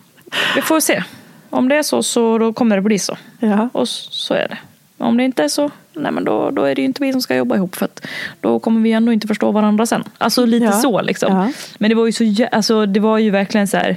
[0.56, 1.02] vi får se.
[1.50, 3.16] Om det är så, så då kommer det bli så.
[3.38, 3.68] Ja.
[3.72, 4.58] Och så är det.
[4.98, 7.22] Om det inte är så, nej men då, då är det ju inte vi som
[7.22, 7.74] ska jobba ihop.
[7.76, 8.06] För att
[8.40, 10.04] då kommer vi ändå inte förstå varandra sen.
[10.18, 10.72] Alltså lite Ja.
[10.72, 11.32] så liksom.
[11.36, 11.52] Ja.
[11.78, 13.96] Men det var ju så alltså, det var ju verkligen så här.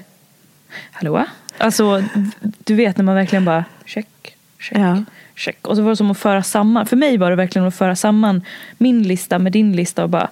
[0.92, 1.26] Hallå?
[1.58, 2.04] Alltså
[2.42, 4.08] du vet när man verkligen bara check,
[4.60, 5.04] check, Ja.
[5.36, 5.68] check.
[5.68, 6.86] Och så var det som att föra samman.
[6.86, 8.42] För mig var det verkligen att föra samman
[8.78, 10.28] min lista med din lista och bara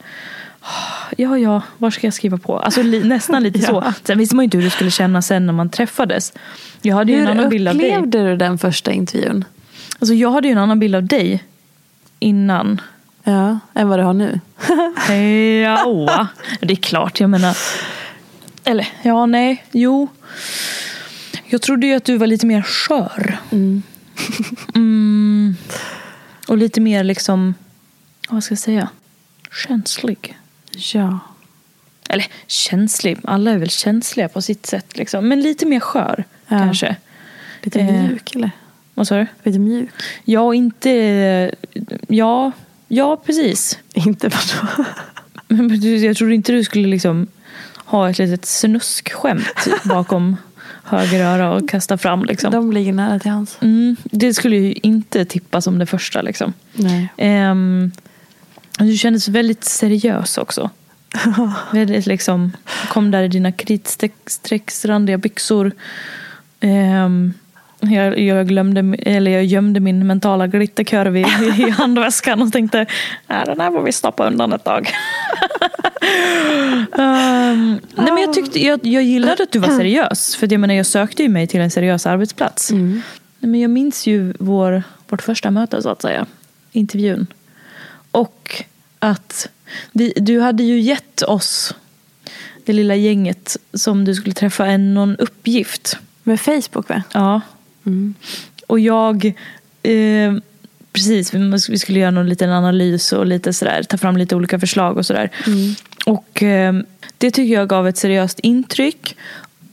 [1.17, 2.59] Ja, ja, var ska jag skriva på?
[2.59, 3.71] Alltså li, nästan lite så.
[3.85, 3.93] Ja.
[4.03, 6.33] Sen visste man ju inte hur det skulle kännas sen när man träffades.
[6.81, 7.89] Jag hade ju en Hur annan bild av dig.
[7.97, 9.45] upplevde du den första intervjun?
[9.99, 11.43] Alltså jag hade ju en annan bild av dig
[12.23, 12.81] innan.
[13.23, 14.39] Ja, än vad du har nu.
[15.63, 16.27] Ja,
[16.61, 17.19] det är klart.
[17.19, 17.57] Jag menar.
[18.63, 20.07] Eller ja, nej, jo.
[21.45, 23.37] Jag trodde ju att du var lite mer skör.
[24.75, 25.55] Mm.
[26.47, 27.53] Och lite mer liksom,
[28.29, 28.89] vad ska jag säga,
[29.67, 30.37] känslig.
[30.93, 31.19] Ja.
[32.09, 34.97] Eller känslig, alla är väl känsliga på sitt sätt.
[34.97, 35.27] Liksom.
[35.27, 36.57] Men lite mer skör Ja.
[36.57, 36.95] kanske.
[37.61, 37.85] Lite Eh.
[38.03, 38.51] mjuk eller?
[38.93, 39.27] Vad sa du?
[39.43, 39.89] Lite mjuk.
[40.23, 41.55] Ja, inte...
[42.07, 42.51] Ja,
[42.87, 43.79] ja precis.
[43.93, 44.85] Inte vadå?
[45.97, 47.27] Jag trodde inte du skulle liksom
[47.75, 50.37] ha ett litet snuskskämt bakom
[50.83, 52.25] höger öra och kasta fram.
[52.25, 52.51] Liksom.
[52.51, 53.57] De ligger nära till hans.
[53.61, 56.21] Mm, det skulle ju inte tippa som det första.
[56.21, 56.53] Liksom.
[56.73, 57.09] Nej.
[57.17, 57.91] Ehm,
[58.79, 60.69] du kändes väldigt seriös också.
[61.71, 62.51] väldigt liksom,
[62.89, 65.71] kom där i dina kritstrecksrandiga byxor.
[66.59, 67.33] Ehm,
[67.91, 71.25] jag, jag, glömde, eller jag gömde min mentala glitterkurv i,
[71.57, 72.79] i handväskan och tänkte
[73.27, 74.91] äh, den här får vi stoppa undan ett tag.
[76.97, 80.35] Ehm, nej men jag, tyckte, jag, jag gillade att du var seriös.
[80.35, 82.71] För jag, menar, jag sökte ju mig till en seriös arbetsplats.
[82.71, 86.25] Nej, men jag minns ju vår, vårt första möte så att säga.
[86.71, 87.27] Intervjun.
[88.11, 88.63] Och
[88.99, 89.49] att
[89.91, 91.75] vi, du hade ju gett oss,
[92.65, 95.97] det lilla gänget som du skulle träffa, en, någon uppgift.
[96.23, 97.03] Med Facebook va?
[97.13, 97.41] Ja.
[98.67, 99.25] Och jag,
[99.83, 100.33] eh,
[100.93, 101.33] precis,
[101.69, 105.05] vi skulle göra någon liten analys och lite sådär, ta fram lite olika förslag och
[105.05, 105.29] sådär.
[106.05, 106.73] Och eh,
[107.17, 109.15] det tycker jag gav ett seriöst intryck.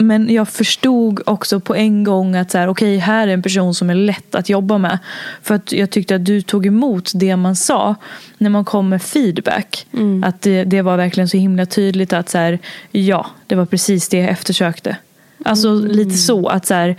[0.02, 3.74] Men jag förstod också på en gång att så här, okej, här är en person
[3.74, 4.98] som är lätt att jobba med.
[5.42, 7.94] För att jag tyckte att du tog emot det man sa
[8.38, 9.86] när man kom med feedback.
[10.24, 12.58] Att det, det var verkligen så himla tydligt att så här,
[12.90, 14.96] ja, det var precis det jag eftersökte.
[15.44, 16.96] Alltså lite så att så här,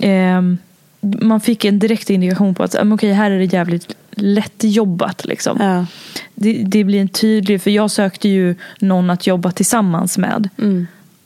[0.00, 0.58] ehm,
[1.00, 5.24] man fick en direkt indikation på att okej, här är det jävligt lätt jobbat.
[5.24, 5.58] Liksom.
[5.60, 5.86] Ja.
[6.34, 10.48] Det, det blir en tydlig, för jag sökte ju någon att jobba tillsammans med.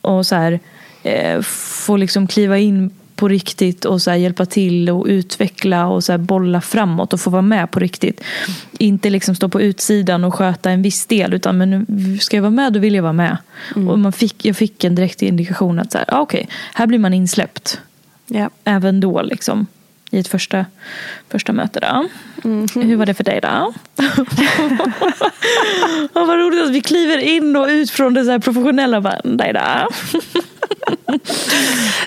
[0.01, 0.59] Och så här,
[1.03, 2.91] eh, få liksom kliva in
[3.21, 7.41] på riktigt och så hjälpa till och utveckla och så bolla framåt och få vara
[7.41, 8.23] med på riktigt.
[8.77, 11.85] Inte liksom stå på utsidan och sköta en viss del utan men
[12.21, 13.37] ska jag vara med då vill jag vara med.
[13.87, 16.99] Och man fick, jag fick en direkt indikation att så här, ah, okej, här blir
[16.99, 17.81] man insläppt.
[18.27, 18.49] Ja.
[18.63, 19.67] Även då liksom.
[20.11, 20.65] I ett första,
[21.29, 22.07] första möte då.
[22.81, 23.73] Hur var det för dig då?
[26.13, 29.01] Och vad roligt att vi kliver in och ut från det så professionella.
[29.01, 29.89] Bara, då?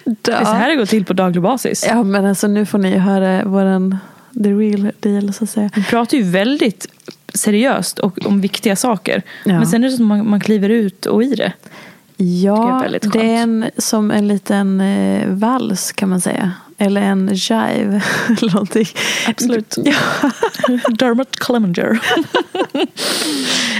[0.04, 1.84] Det är så här det går till på daglig basis.
[1.88, 3.98] ja men alltså nu får ni höra våran
[4.44, 5.70] the real deal så att säga.
[5.74, 6.86] Vi pratar ju väldigt
[7.34, 9.22] seriöst och om viktiga saker.
[9.44, 9.52] Ja.
[9.52, 11.44] Men sen är det som man, man kliver ut och i det.
[11.44, 11.52] är
[12.16, 13.16] Ja, det är skönt.
[13.16, 16.52] en, som en liten eh, vals kan man säga.
[16.84, 18.02] Eller en jive.
[18.28, 18.86] eller någonting.
[19.28, 19.76] Absolut.
[19.84, 19.94] Ja,
[20.98, 21.98] Dermot Clemenger.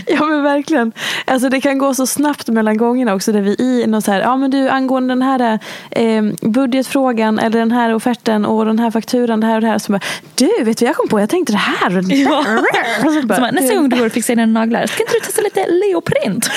[0.06, 0.92] ja men verkligen.
[1.24, 3.32] Alltså det kan gå så snabbt mellan gångerna också.
[3.32, 5.58] Där vi i något så här, ja men du angående den här
[5.90, 9.78] eh, budgetfrågan eller den här offerten och den här fakturan, det här och det här.
[9.78, 10.00] Så bara,
[10.34, 11.90] du vet du jag kom på, jag tänkte det här.
[12.12, 12.44] Ja.
[12.44, 15.20] där." Och så bara, nästa gång du går och fixar dina naglar, ska inte du
[15.20, 16.50] testa lite leoprint?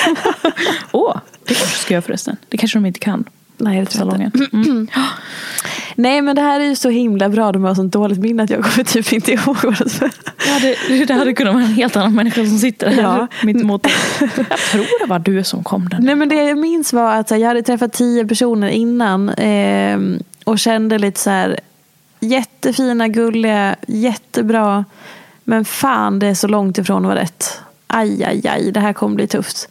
[0.92, 2.36] Åh, det kanske du ska göra förresten.
[2.48, 3.24] Det kanske de inte kan.
[3.60, 4.48] Nej, det tror jag inte.
[4.52, 4.88] Mm.
[5.98, 7.52] Nej men det här är ju så himla bra.
[7.52, 10.10] De har sånt dåligt minne att jag kommer typ inte ihåg vad det var.
[10.44, 13.26] Det hade, det hade kunnat vara en helt annan människa som sitter här Ja.
[13.42, 13.86] mitt emot.
[14.20, 16.04] Jag tror det var du som kom den.
[16.04, 19.98] Nej men det jag minns var att jag hade träffat tio personer innan eh,
[20.44, 21.60] och kände lite så här
[22.20, 24.84] jättefina, gulliga, jättebra.
[25.44, 27.60] Men fan det är så långt ifrån att vara rätt.
[27.86, 29.68] Aj, aj, aj, det här kommer bli tufft.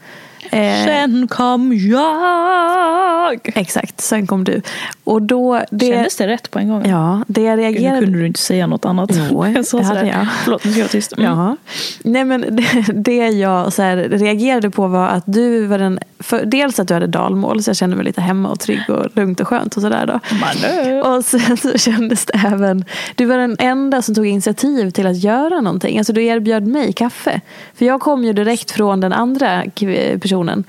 [0.51, 3.51] Eh, Sen kom jag.
[3.55, 4.61] exakt, sen kom du.
[5.03, 6.83] Och då, det, Kändes det rätt på en gång?
[6.89, 9.09] ja, det jag Gud, Nu reagerade kunde du inte säga något annat.
[9.31, 10.27] Jo, jag sa det hade jag.
[10.43, 11.13] Förlåt, nu ska jag vara tyst.
[11.17, 11.25] Mm.
[11.25, 11.55] Ja.
[12.03, 15.99] Nej, men det, det jag så här, reagerade på var att du var den...
[16.19, 19.05] För, dels att du hade dalmål, så jag kände mig lite hemma och trygg och
[19.15, 20.19] lugnt och skönt och sådär.
[21.05, 22.85] Och sen så kändes det även...
[23.15, 25.97] Du var den enda som tog initiativ till att göra någonting.
[25.97, 27.41] Alltså du erbjöd mig kaffe.
[27.75, 30.63] För jag kom ju direkt från den andra k- personen.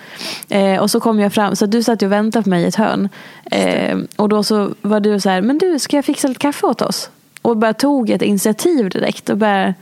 [0.49, 2.77] Eh, och så kom jag fram, så du satt och väntade på mig i ett
[2.77, 3.09] hörn.
[3.51, 6.67] Eh, och då så var du så här, men du ska jag fixa lite kaffe
[6.67, 7.11] åt oss?
[7.43, 9.75] Och bara tog ett initiativ direkt och bara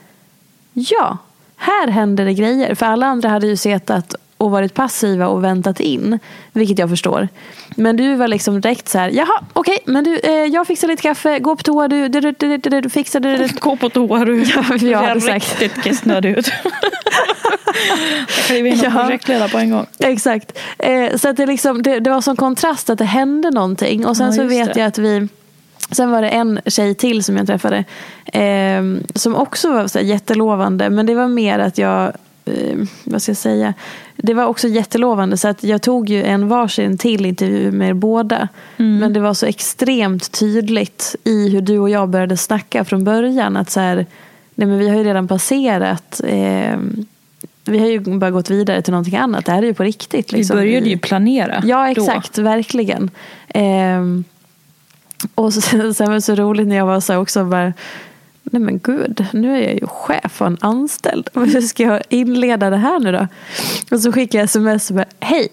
[0.72, 1.18] Ja,
[1.56, 2.74] här händer det grejer.
[2.74, 6.18] För alla andra hade ju setat och varit passiva och väntat in.
[6.52, 7.28] Vilket jag förstår.
[7.76, 11.02] Men du var liksom direkt så här, jaha, okej, men du, eh, jag fixar lite
[11.02, 13.48] kaffe, gå på toa, du, du, du, du, du, du fixar du, du.
[13.60, 14.42] Gå på toa du.
[14.42, 15.60] Ja, jag ser hade sagt.
[15.60, 16.52] riktigt kissnödig ut.
[18.28, 18.90] jag klev in och Ja.
[18.90, 19.86] projektledare på en gång.
[19.98, 20.58] Exakt.
[20.78, 24.06] Eh, så att det, liksom, det, det var sån kontrast att det hände någonting.
[24.06, 24.80] Och sen Ja, så vet det.
[24.80, 25.28] jag att vi
[25.90, 27.84] Sen var det en tjej till som jag träffade
[28.32, 28.82] eh,
[29.14, 30.90] som också var så jättelovande.
[30.90, 32.12] Men det var mer att jag,
[33.04, 33.74] vad ska jag säga,
[34.16, 35.36] det var också jättelovande.
[35.36, 38.48] Så att jag tog ju en varsin till intervju med er båda.
[38.76, 38.98] Mm.
[38.98, 43.56] Men det var så extremt tydligt i hur du och jag började snacka från början.
[43.56, 44.06] Att så här,
[44.54, 46.78] nej men vi har ju redan passerat eh,
[47.68, 49.44] vi har ju bara gått vidare till någonting annat.
[49.44, 50.32] Det här är ju på riktigt.
[50.32, 50.56] Liksom.
[50.56, 51.62] Vi började ju planera.
[51.64, 52.02] Ja, då.
[52.02, 52.38] exakt.
[52.38, 53.10] Verkligen.
[53.48, 54.24] Ehm,
[55.34, 55.60] Och så,
[55.94, 57.72] sen var det så roligt när jag var så också bara,
[58.52, 61.28] nej men gud, nu är jag ju chef och en anställd.
[61.34, 63.26] Hur ska jag inleda det här nu då?
[63.90, 65.48] Och så skickade jag sms bara, hej,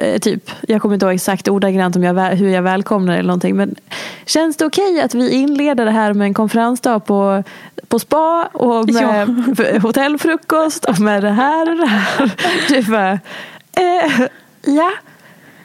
[0.00, 3.56] Eh, typ, jag kommer inte ihåg exakt ordagrant om jag, hur jag välkomnar eller någonting.
[3.56, 3.74] Men
[4.26, 7.42] känns det okej att vi inleder det här med en konferensdag på,
[7.88, 12.30] på spa och med f- hotellfrukost och med det här och det här?
[12.68, 14.26] Typ bara, eh,
[14.66, 14.90] ja,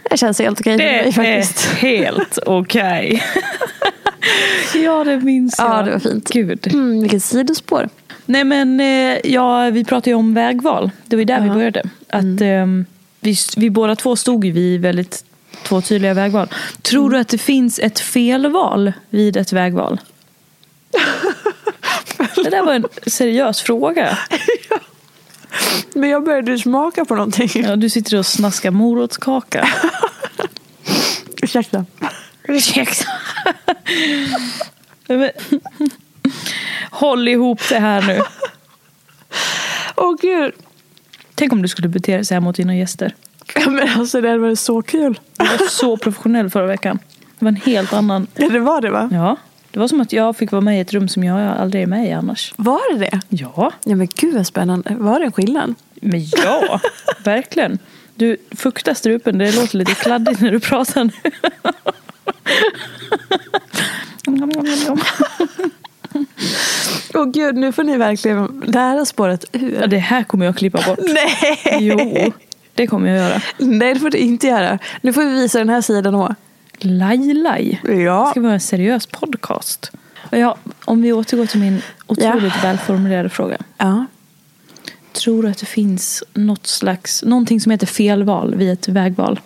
[0.09, 1.67] det känns helt okej mig Det faktiskt.
[1.71, 3.23] är helt okej.
[4.83, 5.67] ja, det minns jag.
[5.67, 6.29] Ja, det var fint.
[6.29, 6.67] Gud.
[6.73, 7.89] Mm, vilket sidospår.
[8.25, 10.91] Nej men eh, ja, vi pratade ju om vägval.
[11.05, 11.83] Det var ju där vi började.
[12.09, 12.85] Att ehm,
[13.19, 15.25] vi, vi båda två stod ju vid väldigt
[15.63, 16.47] två tydliga vägval.
[16.81, 19.99] Tror du att det finns ett felval vid ett vägval?
[22.35, 24.17] det där var en seriös fråga.
[25.93, 27.49] Men jag började smaka på någonting.
[27.53, 29.67] Ja, du sitter och snaskar morotskaka.
[31.41, 31.85] Ursäkta.
[32.43, 33.05] Ursäkta.
[36.91, 38.21] Håll ihop det här nu.
[39.95, 40.53] Åh gud.
[41.35, 43.15] Tänk om du skulle bete dig så här mot dina gäster.
[43.55, 45.19] Ja, Men alltså det var så kul.
[45.37, 46.99] Du var så professionell förra veckan.
[47.39, 48.27] Det var en helt annan...
[48.35, 49.09] Ja, det var det va?
[49.11, 49.37] Ja.
[49.71, 51.87] Det var som att jag fick vara med i ett rum som jag aldrig är
[51.87, 52.53] med i annars.
[52.55, 53.21] Var det det?
[53.29, 53.71] Ja.
[53.83, 54.95] Ja men gud vad spännande.
[54.95, 55.75] Var det en skillnad?
[56.01, 56.79] Men ja,
[57.23, 57.79] verkligen.
[58.15, 59.37] Du fuktar strupen.
[59.37, 61.11] Det låter lite kladdigt när du pratar nu.
[67.13, 68.63] Åh gud, nu får ni verkligen...
[68.67, 69.77] Det här har spårat ur.
[69.81, 70.99] Ja, det här kommer jag klippa bort.
[71.07, 71.77] Nej!
[71.79, 72.31] Jo,
[72.73, 73.41] det kommer jag göra.
[73.57, 74.79] Nej, det får du inte göra.
[75.01, 76.35] Nu får vi visa den här sidan också.
[76.79, 77.81] Laj-laj.
[77.83, 78.27] Det Ja.
[78.31, 79.91] ska vara en seriös podcast.
[80.29, 83.57] Ja, om vi återgår till min otroligt välformulerade fråga.
[83.77, 84.05] ja.
[85.11, 89.39] Tror du att det finns något slags, någonting som heter felval vid ett vägval?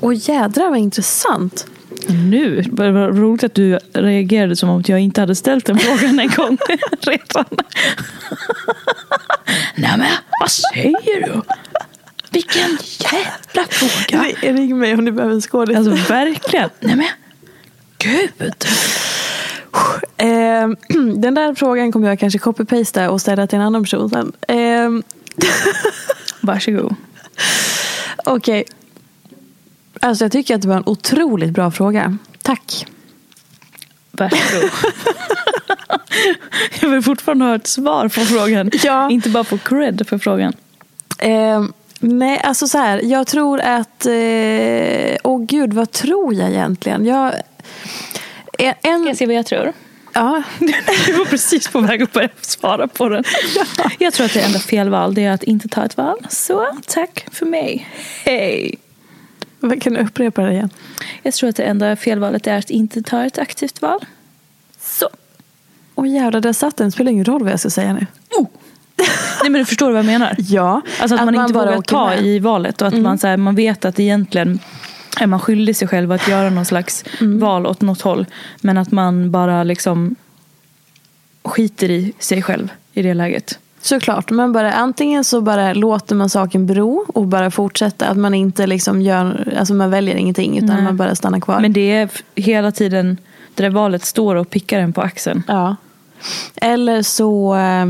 [0.00, 1.66] Åh jädrar vad intressant.
[2.08, 6.28] Nu, vad roligt att du reagerade som om jag inte hade ställt den frågan en
[6.28, 6.58] gång
[7.00, 7.44] redan.
[9.74, 10.06] Nej men,
[10.40, 11.42] vad säger du?
[12.30, 14.24] Vilken jävla fråga.
[14.42, 15.76] Ring- mig om du behöver en skådis.
[15.76, 16.70] Alltså verkligen.
[16.80, 17.06] Nej men,
[17.98, 18.54] gud.
[20.16, 20.68] Eh,
[21.16, 24.32] den där frågan kommer jag kanske copy-pasta och ställa till en annan person sen.
[24.48, 24.90] Eh,
[26.40, 26.94] Varsågod.
[28.24, 28.64] Okej.
[30.04, 32.16] Alltså jag tycker att det var en otroligt bra fråga.
[32.42, 32.86] Tack.
[34.10, 34.70] Varsågod.
[36.80, 38.70] jag vill fortfarande ha ett svar på frågan.
[38.84, 39.10] Ja.
[39.10, 40.52] Inte bara få cred för frågan.
[41.18, 41.64] Eh,
[42.00, 43.00] nej, alltså så här.
[43.04, 44.06] Jag tror att...
[44.06, 47.06] eh, Åh gud, vad tror jag egentligen?
[47.06, 47.32] Jag...
[48.58, 49.72] En, en, jag se vad jag tror?
[50.12, 50.42] ja,
[51.06, 53.24] Du var precis på väg att börja svara på den.
[53.98, 56.26] Jag tror att det enda felval det är att inte ta ett val.
[56.28, 57.88] Så tack för mig.
[58.24, 58.78] Hej.
[59.62, 60.70] Vad kan du upprepa det igen?
[61.22, 64.00] Jag tror att det enda felvalet är att inte ta ett aktivt val.
[64.80, 65.08] Så.
[65.94, 66.86] Åh jävlar, där satt den.
[66.86, 68.06] Det spelar ingen roll vad jag ska säga nu.
[68.38, 68.46] Oh.
[69.42, 70.34] Nej men du förstår vad jag menar?
[70.38, 72.22] Ja, Alltså att, man, inte bara vågar ta med.
[72.22, 74.58] i valet och att man, så här, man vet att egentligen
[75.20, 78.26] är man skyldig sig själv att göra någon slags val åt något håll.
[78.60, 80.16] Men att man bara liksom
[81.44, 83.58] skiter i sig själv i det läget.
[83.82, 88.06] Såklart, men bara antingen så bara låter man saken bero och bara fortsätter.
[88.06, 90.82] Att man inte liksom gör, alltså man väljer ingenting utan Nej.
[90.82, 91.60] man bara stannar kvar.
[91.60, 93.16] Men det är hela tiden
[93.54, 95.42] det där valet står och pickar en på axeln.
[95.48, 95.76] Ja.
[96.56, 97.86] Eller så eh,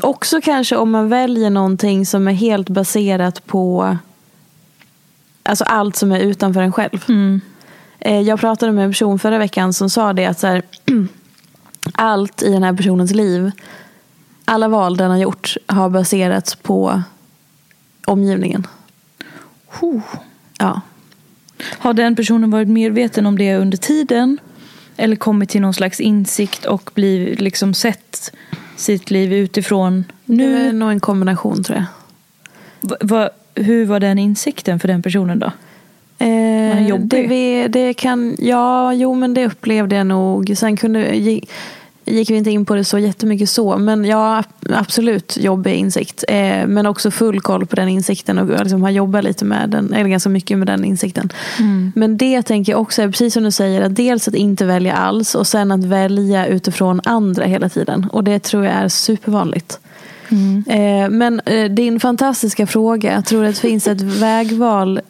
[0.00, 3.96] också kanske om man väljer någonting som är helt baserat på
[5.42, 7.04] alltså allt som är utanför en själv.
[7.98, 10.62] Eh, jag pratade med en person förra veckan som sa det att så här,
[11.92, 13.50] allt i den här personens liv,
[14.48, 17.02] alla val den har gjort har baserats på
[18.06, 18.66] omgivningen.
[19.80, 20.02] Huh.
[20.58, 20.80] Ja.
[21.78, 24.38] Har den personen varit medveten om det under tiden?
[24.96, 28.32] Eller kommit till någon slags insikt och blivit liksom sett
[28.76, 30.72] sitt liv utifrån Det är nu?
[30.72, 31.86] nog en kombination tror jag.
[32.80, 35.46] Va, va, hur var den insikten för den personen då?
[36.18, 40.52] Eh, det, vi, det kan, ja, jo men det upplevde jag nog.
[40.56, 41.16] Sen kunde,
[42.06, 43.78] gick, vi inte in på det så jättemycket så.
[43.78, 46.24] Men ja, absolut jobbig insikt.
[46.28, 49.92] Eh, men också full koll på den insikten och liksom har jobbat lite med den,
[49.92, 51.32] eller ganska mycket med den insikten.
[51.94, 54.94] Men det tänker jag också är precis som du säger, att dels att inte välja
[54.94, 58.06] alls och sen att välja utifrån andra hela tiden.
[58.12, 59.80] Och det tror jag är supervanligt.
[60.66, 65.00] Eh, men eh, din fantastiska fråga, jag tror att det finns ett vägval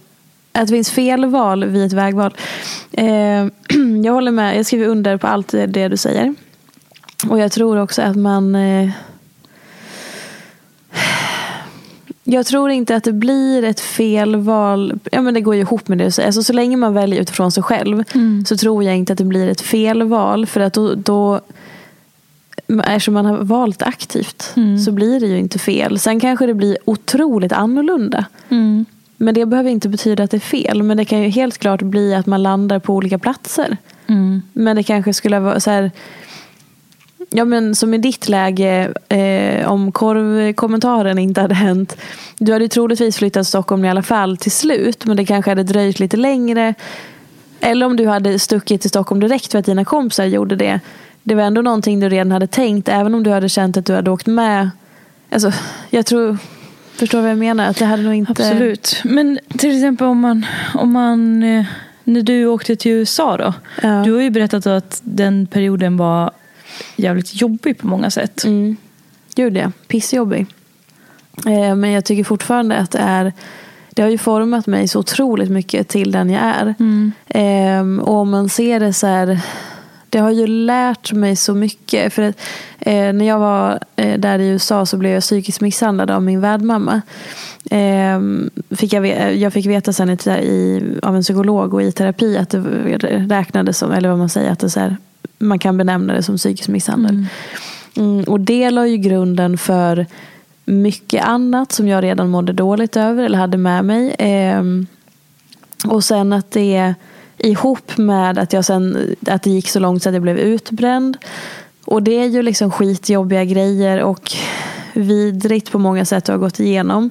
[0.52, 2.34] att det finns felval vid ett vägval.
[2.92, 3.06] Eh,
[4.04, 6.34] jag håller med, jag skriver under på allt det du säger.
[7.30, 8.54] Och jag tror också att man...
[8.54, 8.90] Eh,
[12.28, 14.98] Jag tror inte att det blir ett fel val.
[15.12, 16.26] Ja, men det går ju ihop med det du säger.
[16.28, 18.04] Alltså, så länge man väljer utifrån sig själv
[18.46, 20.46] så tror jag inte att det blir ett fel val.
[20.46, 21.40] För att då, då
[22.84, 24.54] eftersom man har valt aktivt
[24.84, 25.98] så blir det ju inte fel.
[25.98, 28.24] Sen kanske det blir otroligt annorlunda.
[29.16, 30.82] Men det behöver inte betyda att det är fel.
[30.82, 33.76] Men det kan ju helt klart bli att man landar på olika platser.
[34.52, 35.90] Men det kanske skulle vara så här.
[37.30, 41.96] Ja men som i ditt läge, eh, om korvkommentaren inte hade hänt.
[42.38, 45.04] Du hade ju troligtvis flyttat till Stockholm i alla fall till slut.
[45.06, 46.74] Men det kanske hade dröjt lite längre.
[47.60, 50.80] Eller om du hade stuckit till Stockholm direkt för att dina kompisar gjorde det.
[51.22, 52.88] Det var ändå någonting du redan hade tänkt.
[52.88, 54.70] Även om du hade känt att du hade åkt med.
[55.30, 55.52] Alltså,
[55.90, 56.38] jag tror,
[56.94, 57.68] förstår vad jag menar?
[57.68, 58.32] Att det hade nog inte...
[58.32, 59.00] Absolut.
[59.04, 61.64] Men till exempel om man, om man eh,
[62.04, 63.54] när du åkte till USA då.
[63.82, 64.02] Ja.
[64.04, 66.30] Du har ju berättat att den perioden var
[66.96, 68.44] jävligt jobbig på många sätt.
[68.44, 68.76] Mm.
[69.36, 69.72] Gjorde jag.
[69.88, 70.46] Pissjobbig.
[71.46, 73.32] Eh, men jag tycker fortfarande att det är
[73.90, 76.74] det har ju format mig så otroligt mycket till den jag är.
[77.28, 79.40] Eh, och om man ser det så här
[80.10, 82.12] det har ju lärt mig så mycket.
[82.12, 82.40] För att,
[82.78, 86.40] eh, när jag var eh, där i USA så blev jag psykiskt misshandlad av min
[86.40, 87.02] värdmamma.
[87.70, 88.20] Eh,
[88.70, 92.50] fick jag, jag fick veta sen i, i, av en psykolog och i terapi att
[92.50, 92.58] det
[93.28, 94.96] räknades som, eller vad man säger, att det så här,
[95.38, 97.26] man kan benämna det som psykisk misshandel.
[97.96, 100.06] Mm, och det la ju grunden för
[100.64, 104.16] mycket annat som jag redan mådde dåligt över eller hade med mig.
[104.18, 104.86] Ehm,
[105.86, 106.94] och sen att det
[107.38, 111.16] ihop med att, jag sen, att det gick så långt så att jag blev utbränd.
[111.84, 114.32] Och det är ju liksom skitjobbiga grejer och
[114.92, 117.10] vidrigt på många sätt att ha gått igenom.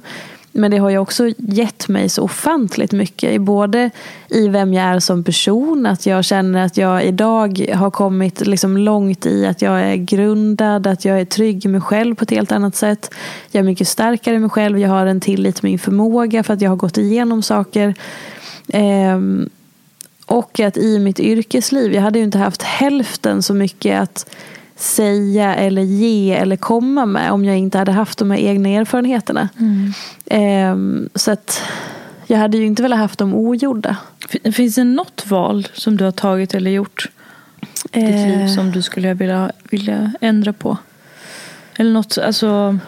[0.56, 3.40] Men det har ju också gett mig så ofantligt mycket.
[3.40, 3.90] Både
[4.28, 5.86] i vem jag är som person.
[5.86, 10.86] Att jag känner att jag idag har kommit liksom långt i att jag är grundad.
[10.86, 13.14] Att jag är trygg i mig själv på ett helt annat sätt.
[13.50, 14.78] Jag är mycket starkare i mig själv.
[14.78, 17.94] Jag har en tillit till min förmåga för att jag har gått igenom saker.
[18.68, 19.48] Ehm,
[20.26, 24.30] och att i mitt yrkesliv, jag hade ju inte haft hälften så mycket att
[24.76, 29.48] säga eller ge eller komma med om jag inte hade haft de här egna erfarenheterna.
[30.26, 31.62] Ehm, så att
[32.26, 33.96] jag hade ju inte velat haft dem ogjorda.
[34.28, 37.10] Fin- Finns det något val som du har tagit eller gjort
[37.92, 38.26] i ditt Eh.
[38.38, 40.76] liv som du skulle vilja, vilja ändra på?
[41.76, 42.78] Eller något, alltså...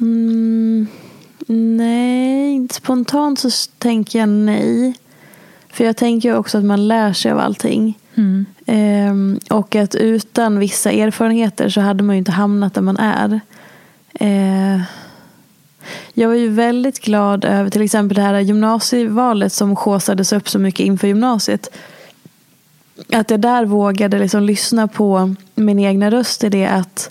[0.00, 0.86] Mm,
[1.46, 4.94] nej, inte spontant så tänker jag nej.
[5.72, 7.98] För jag tänker också att man lär sig av allting.
[8.14, 8.46] Mm.
[8.66, 13.40] Ehm, och att utan vissa erfarenheter så hade man ju inte hamnat där man är.
[14.14, 14.82] Eh,
[16.14, 20.58] jag var ju väldigt glad över till exempel det här gymnasievalet som skåsades upp så
[20.58, 21.68] mycket inför gymnasiet.
[23.12, 27.10] Att jag där vågade liksom lyssna på min egna röst i det att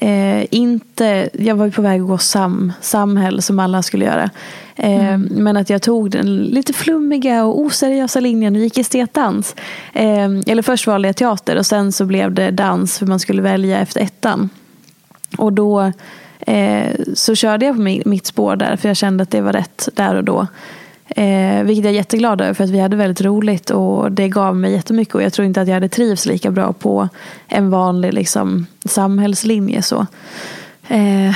[0.00, 4.30] eh, inte, jag var på väg att gå sam, samhäll som alla skulle göra.
[4.76, 9.56] Eh, Men att jag tog den lite flummiga och oseriösa linjen och gick estetdans.
[9.92, 13.42] Eh, eller först valde jag teater och sen så blev det dans för man skulle
[13.42, 14.48] välja efter ettan.
[15.38, 15.92] Och då
[16.40, 19.52] eh, så körde jag på mi- mitt spår där för jag kände att det var
[19.52, 20.46] rätt där och då.
[21.08, 24.56] Eh, vilket jag är jätteglad över för att vi hade väldigt roligt och det gav
[24.56, 27.08] mig jättemycket och jag tror inte att jag hade trivs lika bra på
[27.48, 29.82] en vanlig liksom, samhällslinje.
[29.82, 30.06] Så.
[30.88, 31.34] Eh,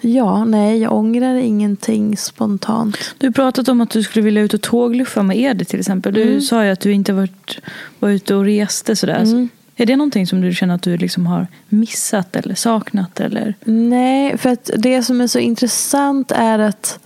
[0.00, 3.14] ja, nej, jag ångrar ingenting spontant.
[3.18, 6.14] Du har pratat om att du skulle vilja ut och tågluffa med Edith till exempel.
[6.14, 6.40] Du Mm.
[6.40, 7.58] sa ju att du inte varit,
[7.98, 9.22] var ute och reste sådär.
[9.22, 9.48] Mm.
[9.76, 13.20] Är det någonting som du känner att du liksom har missat eller saknat?
[13.20, 13.54] Eller?
[13.64, 16.98] Nej, för att det som är så intressant är att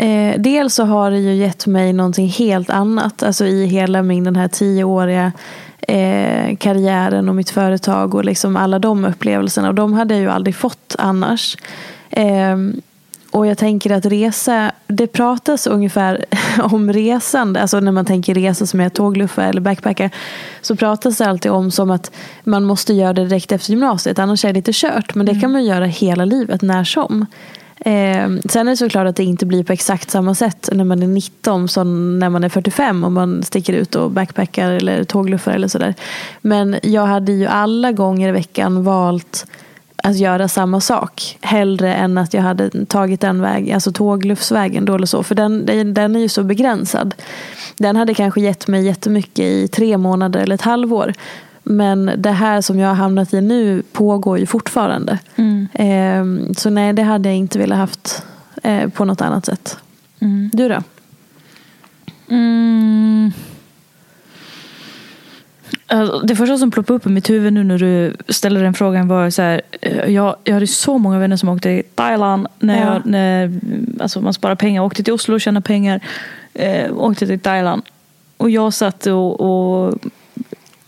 [0.00, 3.22] eh, dels så har det ju gett mig någonting helt annat.
[3.22, 5.32] Alltså i hela min den här tioåriga
[5.80, 9.68] eh, karriären och mitt företag och liksom alla de upplevelserna.
[9.68, 11.56] Och de hade jag ju aldrig fått annars.
[12.10, 12.56] Eh,
[13.30, 16.24] och jag tänker att resa, det pratas ungefär
[16.62, 20.10] om resande, alltså när man tänker resa som är tågluffa eller backpacka,
[20.60, 22.10] så pratas det alltid om som att
[22.44, 25.14] man måste göra det direkt efter gymnasiet, annars är det lite kört.
[25.14, 27.26] Men det kan man göra hela livet, när som.
[27.84, 31.02] Eh, sen är det såklart att det inte blir på exakt samma sätt när man
[31.02, 35.52] är 19 som när man är 45 och man sticker ut och backpackar eller tågluffar
[35.52, 35.94] eller sådär.
[36.40, 39.46] Men jag hade ju alla gånger i veckan valt
[40.02, 41.38] att göra samma sak.
[41.40, 45.22] Hellre än att jag hade tagit den vägen, alltså tågluffsvägen då eller så.
[45.22, 47.14] För den, den, den är ju så begränsad.
[47.76, 51.14] Den hade kanske gett mig jättemycket i tre månader eller ett halvår.
[51.70, 55.18] Men det här som jag har hamnat i nu pågår ju fortfarande.
[55.72, 56.24] Eh,
[56.56, 58.22] så nej, det hade jag inte velat haft
[58.62, 59.78] eh, på något annat sätt.
[60.52, 60.82] Du då?
[62.30, 63.32] Mm.
[65.86, 69.08] Alltså, Det första som ploppade upp i mitt huvud nu när du ställde den frågan
[69.08, 69.60] var så här.
[69.80, 72.46] eh, Jag, jag hade så många vänner som åkte till Thailand.
[72.58, 72.92] När, Ja.
[72.94, 73.60] jag, när
[74.00, 74.82] alltså man sparar pengar.
[74.82, 76.00] Åkte till Oslo och tjänade pengar.
[76.54, 77.82] Eh, åkte till Thailand.
[78.36, 79.94] Och jag satt och, och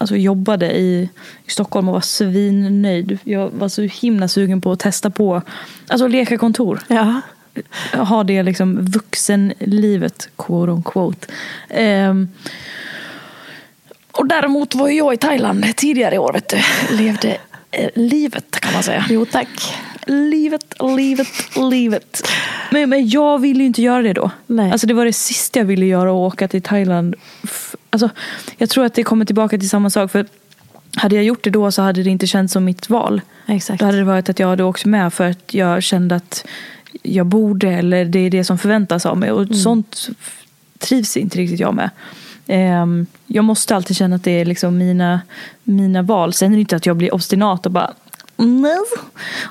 [0.03, 1.09] alltså, jobbade i,
[1.47, 3.19] i Stockholm och var svinnöjd.
[3.25, 5.43] Jag var så himla sugen på att testa på
[5.89, 6.81] alltså leka kontor.
[6.89, 7.21] Ja.
[7.93, 11.27] Ha det liksom vuxenlivet, quote on quote.
[11.69, 12.29] Ehm,
[14.13, 16.59] och däremot var jag i Thailand tidigare i år, vet du.
[16.97, 17.37] Levde
[17.71, 19.05] eh, livet kan man säga.
[19.09, 19.75] Jo tack.
[20.07, 21.29] Livet, livet,
[21.71, 22.23] livet.
[22.71, 24.31] Men, men jag ville ju inte göra det då.
[24.47, 24.73] Nej.
[24.73, 27.15] Alltså det var det sista jag ville göra, att åka till Thailand.
[27.91, 28.11] Alltså,
[28.57, 30.11] jag tror att det kommer tillbaka till samma sak.
[30.11, 30.27] För
[30.97, 33.21] hade jag gjort det då så hade det inte känts som mitt val.
[33.47, 33.81] Exakt.
[33.81, 36.45] Då hade det varit att jag hade åkt med för att jag kände att
[37.03, 39.33] jag borde eller det är det som förväntas av mig.
[39.33, 39.55] Och Mm.
[39.55, 40.09] sånt
[40.79, 41.91] trivs inte riktigt jag med.
[42.47, 45.21] Ehm, jag måste alltid känna att det är liksom mina,
[45.65, 46.33] mina val.
[46.33, 47.91] Sen är det inte att jag blir obstinat och bara
[48.37, 48.77] nej.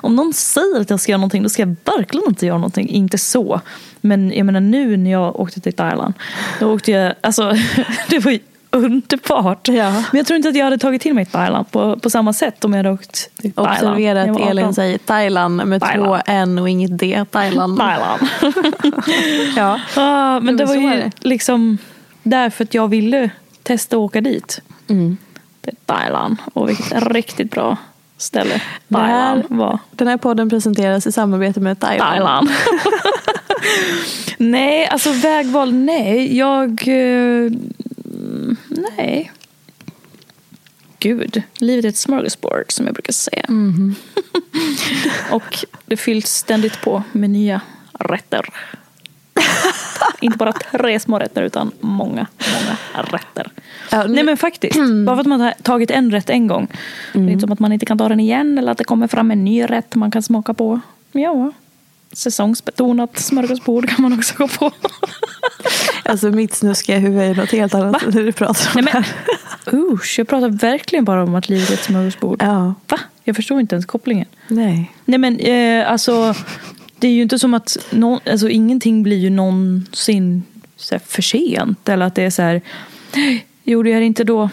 [0.00, 2.88] Om någon säger att jag ska göra någonting då ska jag verkligen inte göra någonting.
[2.88, 3.60] Inte så.
[4.00, 6.14] Men jag menar nu när jag åkte till Thailand.
[6.60, 7.52] Då åkte jag, alltså
[8.08, 8.38] det var ju
[8.70, 9.68] underbart.
[9.68, 9.90] Ja.
[9.90, 12.64] Men jag tror inte att jag hade tagit till mig Thailand på, på samma sätt
[12.64, 13.76] om jag hade åkt till Thailand.
[13.78, 14.74] Observera att Elin 18.
[14.74, 16.04] säger Thailand med Thailand.
[16.24, 17.24] två N och inget D.
[17.30, 17.78] Thailand.
[17.78, 18.28] Thailand.
[19.56, 19.80] Ja.
[19.96, 21.10] Ja, men men det var är ju det.
[21.20, 21.78] liksom
[22.22, 23.30] därför att jag ville
[23.62, 24.60] testa att åka dit.
[24.88, 25.16] Mm.
[25.60, 26.36] Till Thailand.
[26.54, 27.76] Och vilket riktigt bra
[28.22, 29.78] ställe Thailand var.
[29.90, 32.10] Den här podden presenteras i samarbete med Thailand.
[32.10, 32.50] Thailand.
[34.38, 36.36] nej, alltså vägval, nej.
[36.38, 36.88] Jag...
[36.88, 37.50] eh,
[38.96, 39.32] nej.
[40.98, 43.46] Gud, livet är ett smörgåsbord som jag brukar säga.
[45.30, 47.60] Och det fylls ständigt på med nya
[47.92, 48.48] rätter.
[50.20, 53.50] Inte bara tre små rätter utan många, många rätter.
[53.90, 56.66] Ja, nu- Nej men faktiskt, bara för att man har tagit en rätt en gång.
[57.12, 59.06] Det är inte som att man inte kan ta den igen eller att det kommer
[59.06, 60.80] fram en ny rätt man kan smaka på.
[61.12, 61.52] Ja,
[62.12, 64.70] säsongsbetonat smörgåsbord kan man också gå på.
[66.04, 68.84] Alltså mitt snuskiga huvud är något helt annat än det du pratar om.
[68.84, 72.42] Nej, men, usch, jag pratar verkligen bara om att livet är ett smörgåsbord.
[72.42, 72.98] Ja, Va?
[73.24, 74.26] Jag förstår inte ens kopplingen.
[74.48, 74.90] nej.
[75.04, 76.34] Nej men eh, alltså
[76.98, 80.42] det är ju inte som att nå alltså, ingenting blir ju någonsin
[80.82, 81.88] så för sent.
[81.88, 82.60] Eller att det är så här,
[83.64, 84.50] gjorde jag det inte då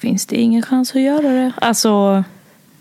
[0.00, 1.52] finns det ingen chans att göra det.
[1.60, 2.24] Alltså,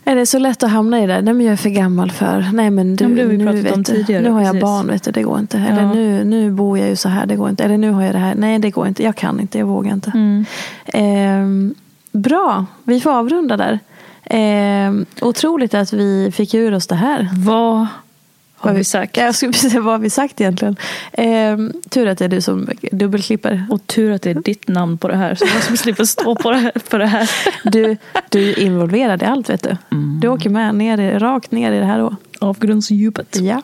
[0.03, 1.21] Är det så lätt att hamna i det?
[1.21, 2.45] Nej men jag är för gammal för.
[2.53, 4.41] Nej men du, Ja, men det har vi nu, vet om du, tidigare, nu har
[4.41, 4.61] jag precis.
[4.61, 5.57] barn, vet du, det går inte.
[5.57, 5.93] Eller Ja.
[5.93, 7.63] nu, nu bor jag ju så här, det går inte.
[7.63, 9.03] Eller nu har jag det här, nej det går inte.
[9.03, 10.11] Jag kan inte, jag vågar inte.
[10.15, 10.45] Mm.
[10.85, 11.75] Ehm,
[12.11, 13.79] bra, vi får avrunda där.
[14.25, 17.29] Ehm, otroligt att vi fick ur oss det här.
[17.37, 17.87] vad
[18.57, 19.17] har vi sagt?
[19.17, 20.75] Ja, Jag skulle precis säga vad har vi sagt egentligen.
[21.13, 23.65] Ehm, tur att det är du som dubbelklipper.
[23.69, 26.35] Och tur att det är ditt namn på det här så jag som slipper stå
[26.35, 27.29] på det här, för det här.
[27.63, 27.97] Du,
[28.29, 29.77] du är involverad i allt vet du.
[30.21, 32.15] Du åker med ner, rakt ner i det här då.
[32.39, 33.35] Avgrundsdjupet.
[33.35, 33.61] Ja.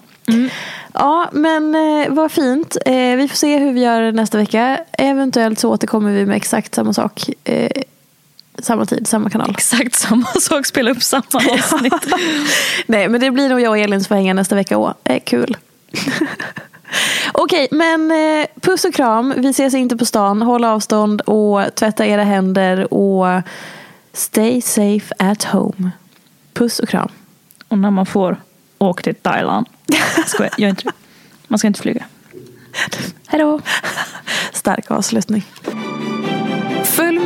[0.93, 2.77] Ja, men eh, vad fint.
[2.85, 4.79] Eh, vi får se hur vi gör nästa vecka.
[4.91, 7.29] Eventuellt så återkommer vi med exakt samma sak.
[7.43, 7.71] Eh,
[8.59, 9.49] samma tid, samma kanal.
[9.49, 11.93] Exakt samma sak, spela upp samma avsnitt.
[12.85, 14.77] Nej, men det blir nog jag och Elin som får hänga nästa vecka.
[14.77, 15.57] Åh, eh, kul.
[17.31, 19.33] Okej, men eh, puss och kram.
[19.37, 20.41] Vi ses inte på stan.
[20.41, 23.41] Håll avstånd och tvätta era händer och
[24.13, 25.91] stay safe at home.
[26.53, 27.09] Puss och kram.
[27.67, 28.41] Och när man får,
[28.77, 29.67] åk till Thailand.
[30.27, 30.91] Skojar, gör inte det.
[31.47, 32.05] Man ska inte flyga.
[33.27, 33.61] Hej då.
[34.53, 35.45] Stark avslutning.